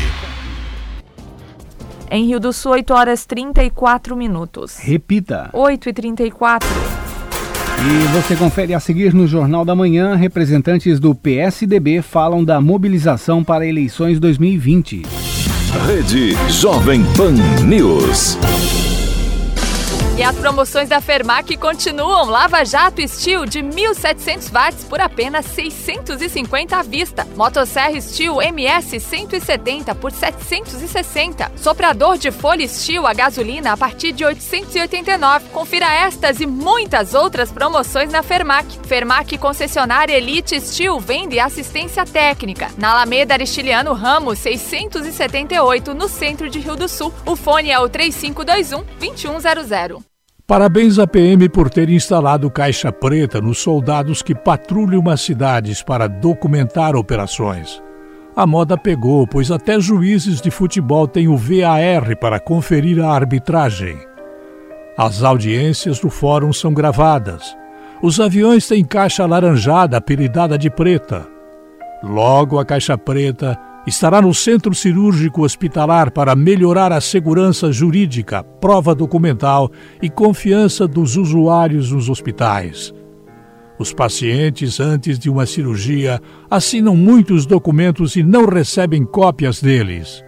[2.10, 4.76] Em Rio do Sul, 8 horas 34 minutos.
[4.78, 5.48] Repita.
[5.52, 6.68] 8 e 34.
[6.68, 13.44] E você confere a seguir no Jornal da Manhã, representantes do PSDB falam da mobilização
[13.44, 15.02] para eleições 2020.
[15.86, 18.36] Rede Jovem Pan News.
[20.20, 22.26] E as promoções da Fermac continuam.
[22.26, 27.26] Lava Jato Steel de 1.700 watts por apenas 650 à vista.
[27.34, 31.50] Motosserra Steel MS 170 por 760.
[31.56, 35.48] Soprador de folha Steel a gasolina a partir de 889.
[35.48, 38.78] Confira estas e muitas outras promoções na Fermac.
[38.86, 42.68] Fermac concessionária Elite Steel vende assistência técnica.
[42.76, 47.10] Na Alameda Aristiliano Ramos 678 no centro de Rio do Sul.
[47.24, 50.09] O fone é o 3521 2100.
[50.50, 56.08] Parabéns à PM por ter instalado caixa preta nos soldados que patrulham as cidades para
[56.08, 57.80] documentar operações.
[58.34, 63.96] A moda pegou, pois até juízes de futebol têm o VAR para conferir a arbitragem.
[64.98, 67.56] As audiências do fórum são gravadas.
[68.02, 71.28] Os aviões têm caixa alaranjada apelidada de preta.
[72.02, 73.56] Logo, a caixa preta
[73.86, 79.70] estará no Centro Cirúrgico Hospitalar para melhorar a segurança jurídica, prova documental
[80.02, 82.92] e confiança dos usuários nos hospitais.
[83.78, 86.20] Os pacientes, antes de uma cirurgia,
[86.50, 90.22] assinam muitos documentos e não recebem cópias deles.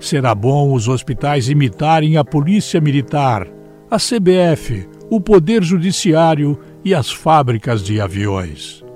[0.00, 3.46] Será bom os hospitais imitarem a Polícia Militar,
[3.88, 8.87] a CBF, o Poder Judiciário e as fábricas de aviões.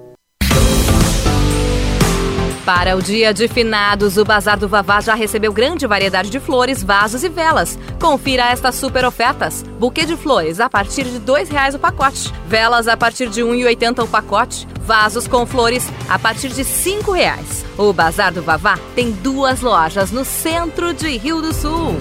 [2.65, 6.81] Para o dia de finados, o Bazar do Vavá já recebeu grande variedade de flores,
[6.83, 7.77] vasos e velas.
[8.01, 9.65] Confira estas super ofertas.
[9.81, 12.33] Buquê de flores a partir de R$ reais o pacote.
[12.47, 14.69] Velas a partir de R$ 1,80 o pacote.
[14.83, 17.65] Vasos com flores a partir de R$ reais.
[17.77, 21.97] O Bazar do Vavá tem duas lojas no centro de Rio do Sul.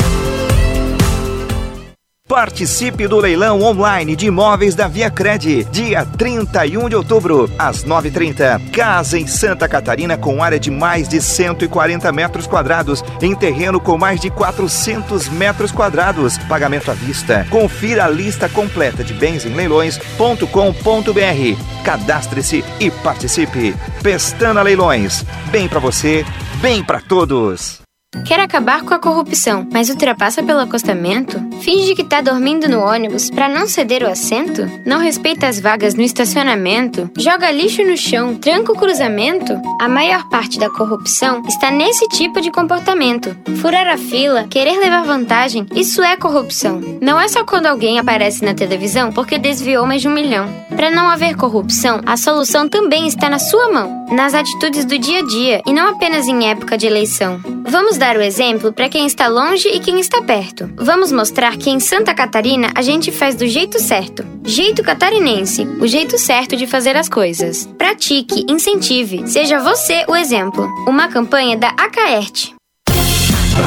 [2.32, 8.72] Participe do leilão online de imóveis da Via Cred, dia 31 de outubro, às 9h30.
[8.72, 13.98] Casa em Santa Catarina com área de mais de 140 metros quadrados, em terreno com
[13.98, 16.38] mais de 400 metros quadrados.
[16.38, 17.46] Pagamento à vista.
[17.50, 21.84] Confira a lista completa de bens em leilões.com.br.
[21.84, 23.76] Cadastre-se e participe.
[24.02, 25.26] Pestana Leilões.
[25.52, 26.26] Bem para você,
[26.62, 27.81] bem para todos.
[28.26, 31.42] Quer acabar com a corrupção, mas ultrapassa pelo acostamento?
[31.62, 34.70] Finge que tá dormindo no ônibus para não ceder o assento?
[34.86, 37.10] Não respeita as vagas no estacionamento?
[37.18, 38.36] Joga lixo no chão?
[38.36, 39.58] Tranca o cruzamento?
[39.80, 43.34] A maior parte da corrupção está nesse tipo de comportamento.
[43.62, 46.82] Furar a fila, querer levar vantagem, isso é corrupção.
[47.02, 50.50] Não é só quando alguém aparece na televisão porque desviou mais de um milhão.
[50.76, 55.20] Para não haver corrupção, a solução também está na sua mão, nas atitudes do dia
[55.20, 57.40] a dia e não apenas em época de eleição.
[57.72, 60.68] Vamos dar o exemplo para quem está longe e quem está perto.
[60.76, 64.26] Vamos mostrar que em Santa Catarina a gente faz do jeito certo.
[64.44, 67.70] Jeito catarinense, o jeito certo de fazer as coisas.
[67.78, 70.68] Pratique, incentive, seja você o exemplo.
[70.88, 72.56] Uma campanha da Acaerte.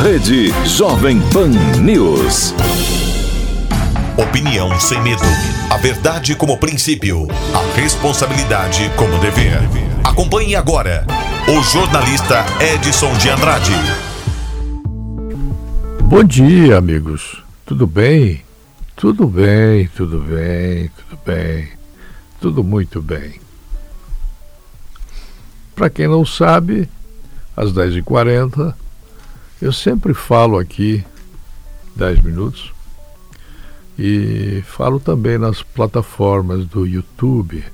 [0.03, 2.53] Rede Jovem Pan News.
[4.19, 5.23] Opinião sem medo.
[5.71, 7.29] A verdade como princípio.
[7.55, 9.61] A responsabilidade como dever.
[10.03, 11.07] Acompanhe agora
[11.47, 14.04] o jornalista Edson de Andrade.
[16.17, 17.43] Bom dia, amigos.
[17.67, 18.45] Tudo bem?
[18.95, 21.73] Tudo bem, tudo bem, tudo bem.
[22.41, 23.41] Tudo muito bem.
[25.75, 26.89] Para quem não sabe,
[27.57, 28.77] às 10h40,
[29.61, 31.05] eu sempre falo aqui
[31.97, 32.73] 10 minutos
[33.99, 37.65] e falo também nas plataformas do YouTube.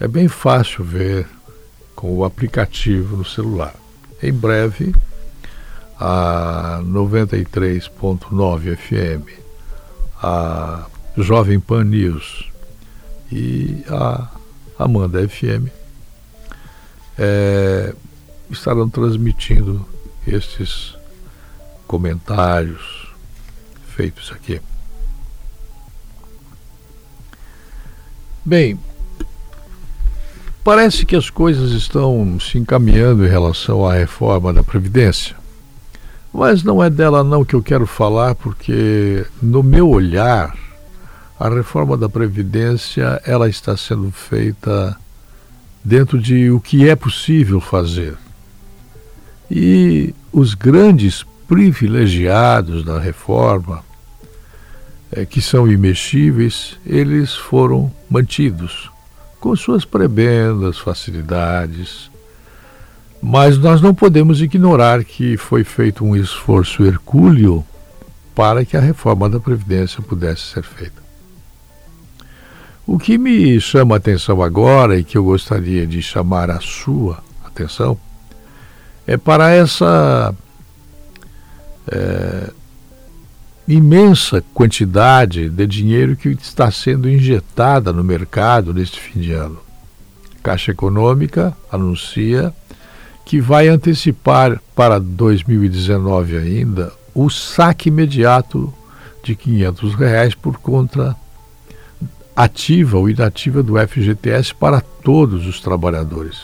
[0.00, 1.28] É bem fácil ver
[1.94, 3.76] com o aplicativo no celular.
[4.20, 4.92] Em breve,
[5.98, 9.28] a 93.9 FM,
[10.22, 10.86] a
[11.16, 12.50] Jovem Pan News
[13.32, 14.28] e a
[14.78, 15.68] Amanda FM
[17.18, 17.94] é,
[18.50, 19.86] estarão transmitindo
[20.26, 20.94] estes
[21.86, 23.08] comentários
[23.88, 24.60] feitos aqui.
[28.44, 28.78] Bem,
[30.62, 35.34] parece que as coisas estão se encaminhando em relação à reforma da Previdência.
[36.36, 40.54] Mas não é dela não que eu quero falar, porque no meu olhar,
[41.40, 44.94] a reforma da previdência ela está sendo feita
[45.82, 48.18] dentro de o que é possível fazer.
[49.50, 53.82] E os grandes privilegiados da reforma,
[55.10, 58.90] é, que são imexíveis, eles foram mantidos
[59.40, 62.10] com suas prebendas, facilidades,
[63.20, 67.64] mas nós não podemos ignorar que foi feito um esforço hercúleo
[68.34, 71.02] para que a reforma da Previdência pudesse ser feita.
[72.86, 77.22] O que me chama a atenção agora e que eu gostaria de chamar a sua
[77.44, 77.98] atenção
[79.06, 80.34] é para essa
[81.90, 82.50] é,
[83.66, 89.58] imensa quantidade de dinheiro que está sendo injetada no mercado neste fim de ano.
[90.42, 92.54] Caixa Econômica anuncia
[93.26, 98.72] que vai antecipar para 2019 ainda o saque imediato
[99.24, 101.16] de 500 reais por conta
[102.36, 106.42] ativa ou inativa do FGTS para todos os trabalhadores.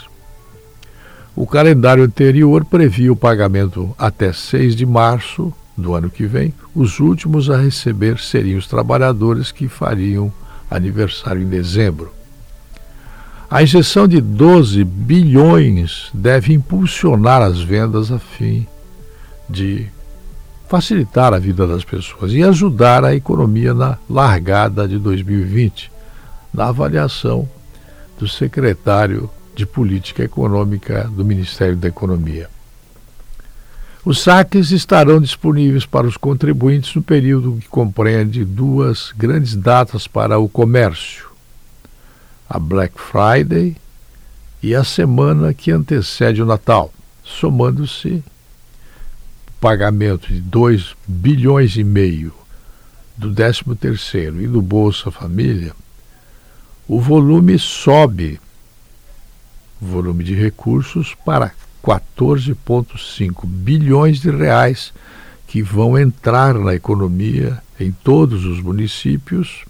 [1.37, 6.53] O calendário anterior previa o pagamento até 6 de março do ano que vem.
[6.75, 10.33] Os últimos a receber seriam os trabalhadores que fariam
[10.69, 12.13] aniversário em dezembro.
[13.53, 18.67] A injeção de 12 bilhões deve impulsionar as vendas a fim
[19.47, 19.89] de
[20.71, 25.93] facilitar a vida das pessoas e ajudar a economia na largada de 2020,
[26.51, 27.47] na avaliação
[28.19, 32.49] do secretário de Política Econômica do Ministério da Economia.
[34.03, 40.39] Os saques estarão disponíveis para os contribuintes no período que compreende duas grandes datas para
[40.39, 41.32] o comércio:
[42.53, 43.75] a Black Friday
[44.63, 46.93] e a semana que antecede o Natal,
[47.25, 48.23] somando-se
[49.59, 52.35] pagamento de 2 bilhões e meio
[53.17, 55.73] do 13 terceiro e do Bolsa Família,
[56.87, 58.39] o volume sobe,
[59.81, 64.93] volume de recursos para 14,5 bilhões de reais
[65.47, 69.65] que vão entrar na economia em todos os municípios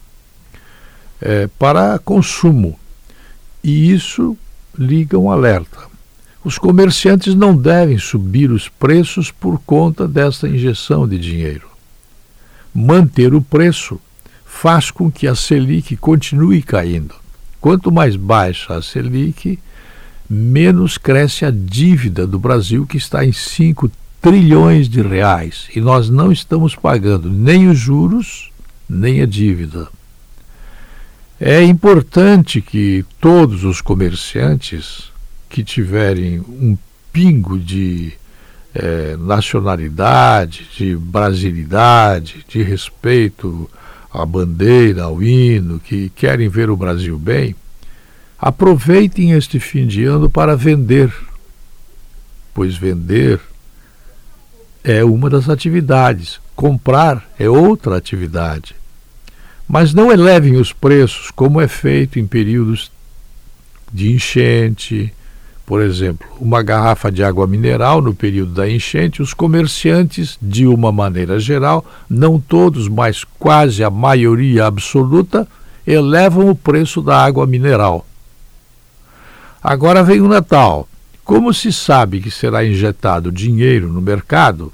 [1.22, 2.78] é, para consumo.
[3.62, 4.36] E isso
[4.76, 5.78] liga um alerta.
[6.44, 11.68] Os comerciantes não devem subir os preços por conta desta injeção de dinheiro.
[12.74, 14.00] Manter o preço
[14.44, 17.14] faz com que a Selic continue caindo.
[17.60, 19.58] Quanto mais baixa a Selic,
[20.28, 25.68] menos cresce a dívida do Brasil, que está em 5 trilhões de reais.
[25.74, 28.50] E nós não estamos pagando nem os juros,
[28.88, 29.88] nem a dívida.
[31.44, 35.10] É importante que todos os comerciantes
[35.50, 36.78] que tiverem um
[37.12, 38.12] pingo de
[38.72, 43.68] é, nacionalidade, de brasilidade, de respeito
[44.14, 47.56] à bandeira, ao hino, que querem ver o Brasil bem,
[48.38, 51.12] aproveitem este fim de ano para vender,
[52.54, 53.40] pois vender
[54.84, 58.76] é uma das atividades, comprar é outra atividade.
[59.68, 62.90] Mas não elevem os preços como é feito em períodos
[63.92, 65.12] de enchente,
[65.64, 70.90] por exemplo, uma garrafa de água mineral no período da enchente, os comerciantes, de uma
[70.90, 75.46] maneira geral, não todos, mas quase a maioria absoluta,
[75.86, 78.06] elevam o preço da água mineral.
[79.62, 80.88] Agora vem o Natal.
[81.24, 84.72] Como se sabe que será injetado dinheiro no mercado,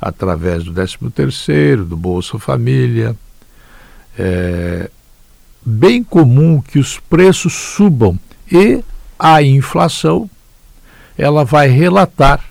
[0.00, 3.16] através do 13º, do Bolsa Família,
[4.18, 4.90] é
[5.64, 8.18] bem comum que os preços subam
[8.50, 8.82] e
[9.18, 10.28] a inflação,
[11.16, 12.42] ela vai relatar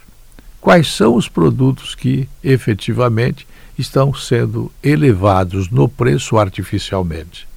[0.62, 3.48] quais são os produtos que efetivamente
[3.78, 7.48] estão sendo elevados no preço artificialmente.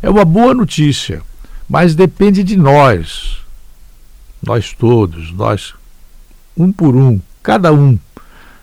[0.00, 1.22] É uma boa notícia,
[1.68, 3.38] mas depende de nós,
[4.42, 5.74] nós todos, nós,
[6.56, 7.98] um por um, cada um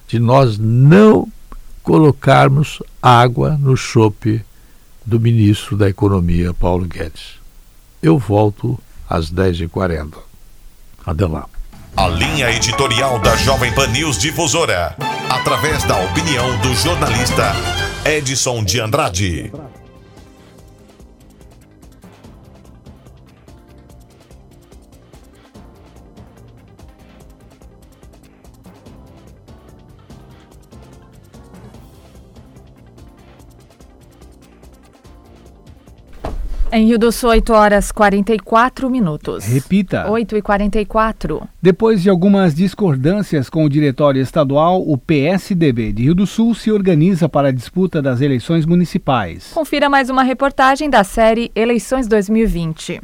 [0.08, 1.32] de nós não
[1.84, 4.44] colocarmos água no chope
[5.10, 7.40] do ministro da Economia, Paulo Guedes.
[8.02, 8.80] Eu volto
[9.10, 10.14] às 10h40.
[11.06, 11.46] Até lá.
[11.98, 14.96] A linha editorial da Jovem Pan News Difusora,
[15.28, 17.52] através da opinião do jornalista
[18.06, 19.52] Edson de Andrade.
[36.72, 39.44] Em Rio do Sul, 8 horas 44 minutos.
[39.44, 40.08] Repita.
[40.08, 41.42] 8 e 44.
[41.60, 46.72] Depois de algumas discordâncias com o diretório estadual, o PSDB de Rio do Sul se
[46.72, 49.50] organiza para a disputa das eleições municipais.
[49.52, 53.02] Confira mais uma reportagem da série Eleições 2020.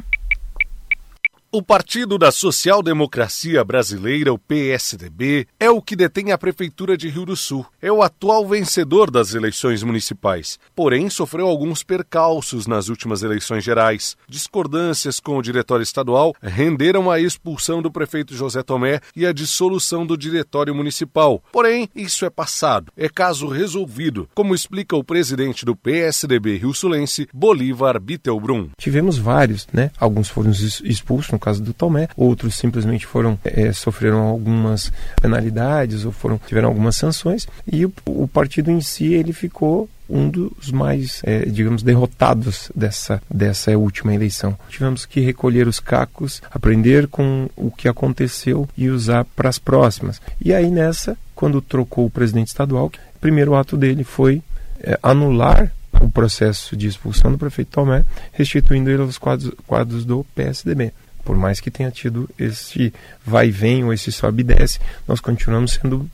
[1.56, 7.08] O Partido da Social Democracia Brasileira, o PSDB, é o que detém a Prefeitura de
[7.08, 7.64] Rio do Sul.
[7.80, 14.18] É o atual vencedor das eleições municipais, porém sofreu alguns percalços nas últimas eleições gerais.
[14.28, 20.04] Discordâncias com o diretório estadual renderam a expulsão do prefeito José Tomé e a dissolução
[20.04, 21.42] do diretório municipal.
[21.50, 27.26] Porém, isso é passado, é caso resolvido, como explica o presidente do PSDB Rio Sulense,
[27.32, 28.68] Bolívar Bittelbrum.
[28.76, 29.90] Tivemos vários, né?
[29.98, 34.92] Alguns foram expulsos, caso do Tomé, outros simplesmente foram é, sofreram algumas
[35.22, 40.28] penalidades ou foram tiveram algumas sanções e o, o partido em si ele ficou um
[40.28, 44.56] dos mais, é, digamos, derrotados dessa, dessa última eleição.
[44.68, 50.20] Tivemos que recolher os cacos, aprender com o que aconteceu e usar para as próximas.
[50.40, 52.86] E aí nessa, quando trocou o presidente estadual,
[53.16, 54.42] o primeiro ato dele foi
[54.80, 60.24] é, anular o processo de expulsão do prefeito Tomé, restituindo ele aos quadros, quadros do
[60.34, 60.92] PSDB.
[61.26, 65.20] Por mais que tenha tido esse vai e vem ou esse sobe e desce, nós
[65.20, 66.08] continuamos sendo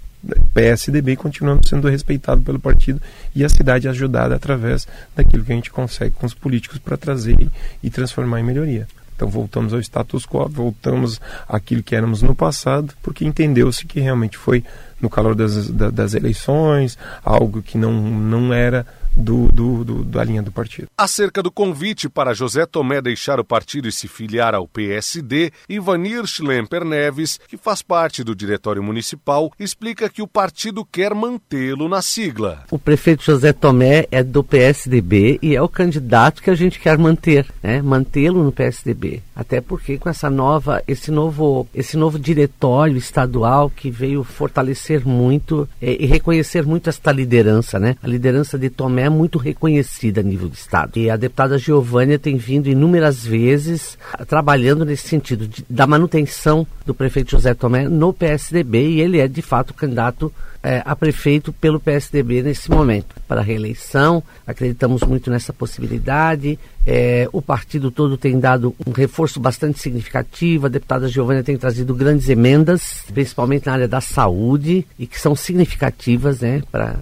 [0.55, 3.01] PSDB continuando sendo respeitado pelo partido
[3.35, 7.37] e a cidade ajudada através daquilo que a gente consegue com os políticos para trazer
[7.83, 8.89] e transformar em melhoria.
[9.15, 14.39] Então voltamos ao status quo, voltamos àquilo que éramos no passado, porque entendeu-se que realmente
[14.39, 14.65] foi
[15.01, 18.87] no calor das, das eleições, algo que não, não era
[19.17, 20.89] do, do, do, da linha do partido.
[20.97, 26.27] Acerca do convite para José Tomé deixar o partido e se filiar ao PSD, Ivanir
[26.27, 32.03] Schlemper Neves, que faz parte do diretório municipal, explica que o partido quer mantê-lo na
[32.03, 32.65] sigla.
[32.71, 36.99] O prefeito José Tomé é do PSDB e é o candidato que a gente quer
[36.99, 37.83] manter, né?
[37.83, 39.23] mantê-lo no PSDB.
[39.35, 45.69] Até porque com essa nova, esse novo, esse novo diretório estadual que veio fortalecer muito
[45.81, 47.97] é, e reconhecer muito esta liderança, né?
[48.03, 50.99] A liderança de Tomé é muito reconhecida a nível do Estado.
[50.99, 56.95] E a deputada Giovânia tem vindo inúmeras vezes trabalhando nesse sentido de, da manutenção do
[56.95, 60.33] prefeito José Tomé no PSDB e ele é de fato candidato
[60.63, 63.17] é, a prefeito pelo PSDB nesse momento.
[63.27, 66.59] Para a reeleição, acreditamos muito nessa possibilidade.
[66.87, 70.67] É, o partido todo tem dado um reforço bastante significativo.
[70.67, 75.35] A deputada Giovânia tem trazido grandes emendas, principalmente na área da saúde, e que são
[75.35, 76.97] significativas né, para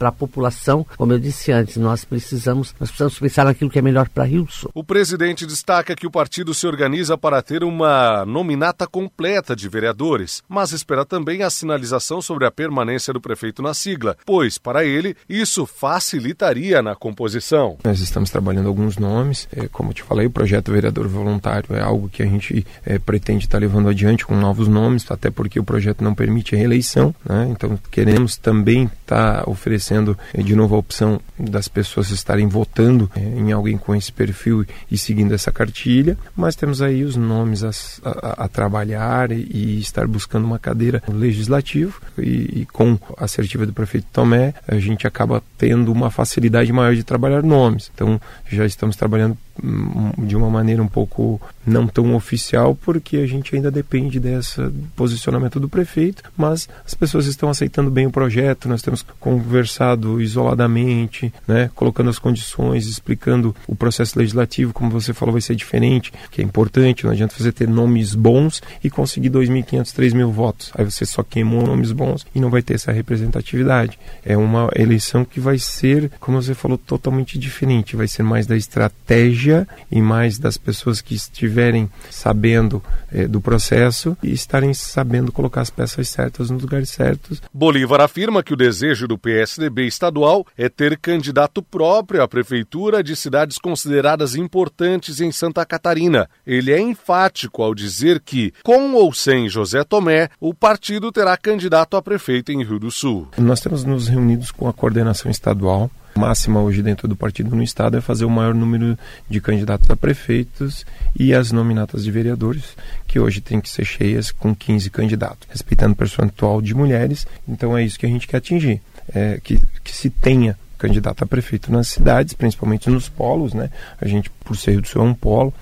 [0.00, 0.86] para a população.
[0.96, 4.46] Como eu disse antes, nós precisamos, nós precisamos pensar naquilo que é melhor para Rio
[4.50, 4.70] Sul.
[4.74, 10.42] O presidente destaca que o partido se organiza para ter uma nominata completa de vereadores,
[10.48, 15.16] mas espera também a sinalização sobre a permanência do prefeito na sigla, pois, para ele,
[15.28, 17.78] isso facilitaria na composição.
[17.82, 21.80] Nós estamos trabalhando alguns nomes, é, como eu te falei, o projeto vereador voluntário é
[21.80, 25.64] algo que a gente é, pretende estar levando adiante com novos nomes, até porque o
[25.64, 27.48] projeto não permite a reeleição, né?
[27.50, 33.20] então queremos também estar oferecendo eh, de novo a opção das pessoas estarem votando eh,
[33.20, 37.70] em alguém com esse perfil e seguindo essa cartilha, mas temos aí os nomes a,
[38.04, 43.66] a, a trabalhar e, e, estar buscando uma cadeira legislativo e, e, com a assertiva
[43.66, 47.90] do prefeito Tomé a gente acaba tendo uma facilidade maior de trabalhar nomes.
[47.94, 48.20] Então
[48.50, 53.54] já estamos trabalhando hum, de uma maneira um pouco não tão oficial, porque a gente
[53.54, 54.60] ainda depende desse
[54.96, 61.32] posicionamento do prefeito, mas as pessoas estão aceitando bem o projeto, nós temos conversado isoladamente,
[61.46, 66.40] né, colocando as condições, explicando o processo legislativo, como você falou, vai ser diferente, que
[66.40, 70.72] é importante, não adianta você ter nomes bons e conseguir 2.500, 3.000 votos.
[70.74, 73.98] Aí você só queimou nomes bons e não vai ter essa representatividade.
[74.24, 78.56] É uma eleição que vai ser, como você falou, totalmente diferente, vai ser mais da
[78.56, 85.60] estratégia e mais das pessoas que estiverem sabendo eh, do processo e estarem sabendo colocar
[85.60, 87.42] as peças certas nos lugares certos.
[87.52, 93.14] Bolívar afirma que o desejo do PSDB estadual é ter candidato próprio à prefeitura de
[93.14, 96.28] cidades consideradas importantes em Santa Catarina.
[96.46, 101.96] Ele é enfático ao dizer que, com ou sem José Tomé, o partido terá candidato
[101.96, 103.28] a prefeito em Rio do Sul.
[103.36, 107.96] Nós temos nos reunidos com a coordenação estadual máxima hoje dentro do partido no estado
[107.96, 108.98] é fazer o maior número
[109.28, 110.84] de candidatos a prefeitos
[111.18, 115.92] e as nominatas de vereadores, que hoje tem que ser cheias com 15 candidatos, respeitando
[115.92, 117.26] o percentual de mulheres.
[117.48, 118.82] Então é isso que a gente quer atingir,
[119.14, 123.70] é que, que se tenha candidato a prefeito nas cidades, principalmente nos polos, né?
[124.00, 125.52] A gente, por ser do Sul, é um polo.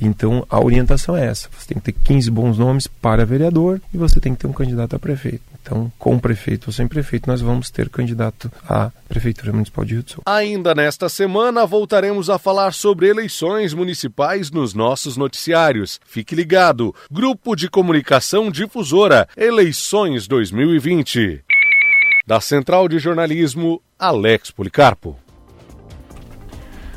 [0.00, 1.48] Então, a orientação é essa.
[1.58, 4.52] Você tem que ter 15 bons nomes para vereador e você tem que ter um
[4.52, 5.51] candidato a prefeito.
[5.62, 10.02] Então, com prefeito ou sem prefeito, nós vamos ter candidato à Prefeitura Municipal de Rio
[10.02, 10.22] do Sul.
[10.26, 16.00] Ainda nesta semana, voltaremos a falar sobre eleições municipais nos nossos noticiários.
[16.04, 16.92] Fique ligado.
[17.10, 21.44] Grupo de Comunicação Difusora, Eleições 2020.
[22.26, 25.21] Da Central de Jornalismo, Alex Policarpo.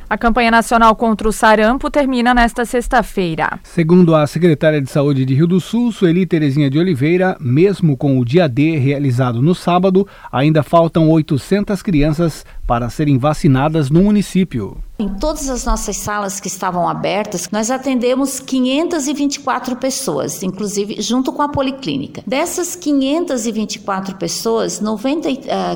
[0.08, 3.60] A campanha nacional contra o sarampo termina nesta sexta-feira.
[3.64, 8.20] Segundo a secretária de Saúde de Rio do Sul, Sueli Terezinha de Oliveira, mesmo com
[8.20, 14.78] o dia D realizado no sábado, ainda faltam 800 crianças para serem vacinadas no município.
[14.98, 21.42] Em todas as nossas salas que estavam abertas, nós atendemos 524 pessoas, inclusive junto com
[21.42, 22.24] a policlínica.
[22.26, 25.34] Dessas 524 pessoas, 90 uh,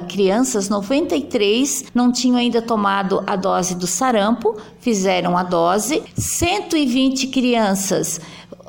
[0.08, 6.02] crianças, 93 não tinham ainda tomado a dose do sarampo, fizeram a dose.
[6.16, 8.22] 120 crianças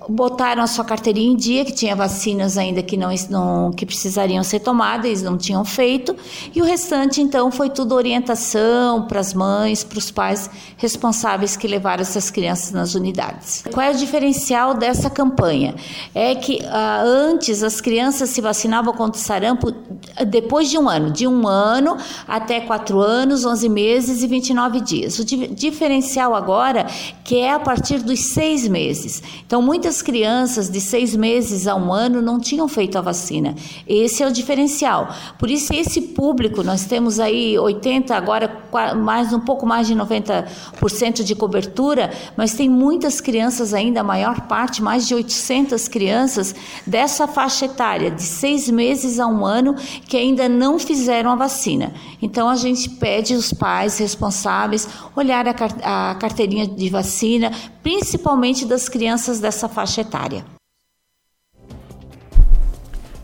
[0.09, 4.43] botaram a sua carteirinha em dia, que tinha vacinas ainda que não, não que precisariam
[4.43, 6.17] ser tomadas, eles não tinham feito,
[6.55, 11.69] e o restante então foi tudo orientação para as mães, para os pais responsáveis que
[11.69, 13.65] levaram essas crianças nas unidades.
[13.73, 15.75] Qual é o diferencial dessa campanha?
[16.15, 19.73] É que ah, antes as crianças se vacinavam contra o sarampo
[20.27, 21.97] depois de um ano, de um ano
[22.27, 25.19] até quatro anos, 11 meses e 29 dias.
[25.19, 26.87] O diferencial agora
[27.25, 29.23] que é a partir dos seis meses.
[29.47, 33.55] Então, muitas crianças de seis meses a um ano não tinham feito a vacina.
[33.87, 35.09] Esse é o diferencial.
[35.39, 38.61] Por isso, esse público, nós temos aí 80, agora
[38.97, 44.43] mais um pouco mais de 90% de cobertura, mas tem muitas crianças ainda, a maior
[44.43, 46.55] parte, mais de 800 crianças
[46.87, 49.75] dessa faixa etária, de seis meses a um ano,
[50.07, 51.93] que ainda não fizeram a vacina.
[52.23, 57.51] Então, a gente pede os pais responsáveis olhar a carteirinha de vacina,
[57.83, 60.45] principalmente das crianças dessa faixa etária.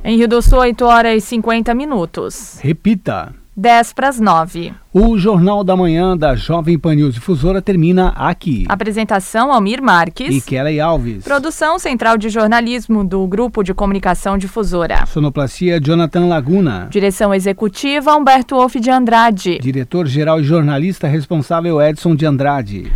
[0.03, 2.59] Em Rio do Sul, 8 horas e 50 minutos.
[2.63, 3.35] Repita.
[3.55, 4.73] 10 para as 9.
[4.93, 8.65] O Jornal da Manhã da Jovem Pan News Difusora termina aqui.
[8.69, 11.25] Apresentação Almir Marques e Kelly Alves.
[11.25, 15.05] Produção Central de Jornalismo do Grupo de Comunicação Difusora.
[15.07, 16.89] Sonoplastia Jonathan Laguna.
[16.91, 19.59] Direção Executiva Humberto Wolff de Andrade.
[19.59, 22.93] Diretor-Geral e Jornalista Responsável Edson de Andrade.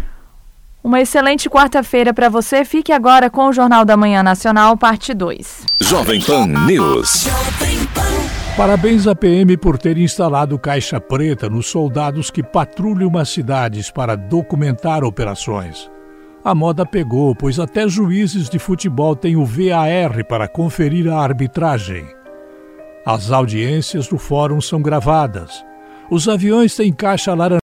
[0.83, 2.64] Uma excelente quarta-feira para você.
[2.64, 5.66] Fique agora com o Jornal da Manhã Nacional, parte 2.
[5.78, 7.26] Jovem Pan News.
[8.57, 14.16] Parabéns à PM por ter instalado caixa preta nos soldados que patrulham as cidades para
[14.16, 15.91] documentar operações.
[16.43, 22.07] A moda pegou, pois até juízes de futebol têm o VAR para conferir a arbitragem.
[23.05, 25.62] As audiências do fórum são gravadas.
[26.11, 27.59] Os aviões têm caixa laranja.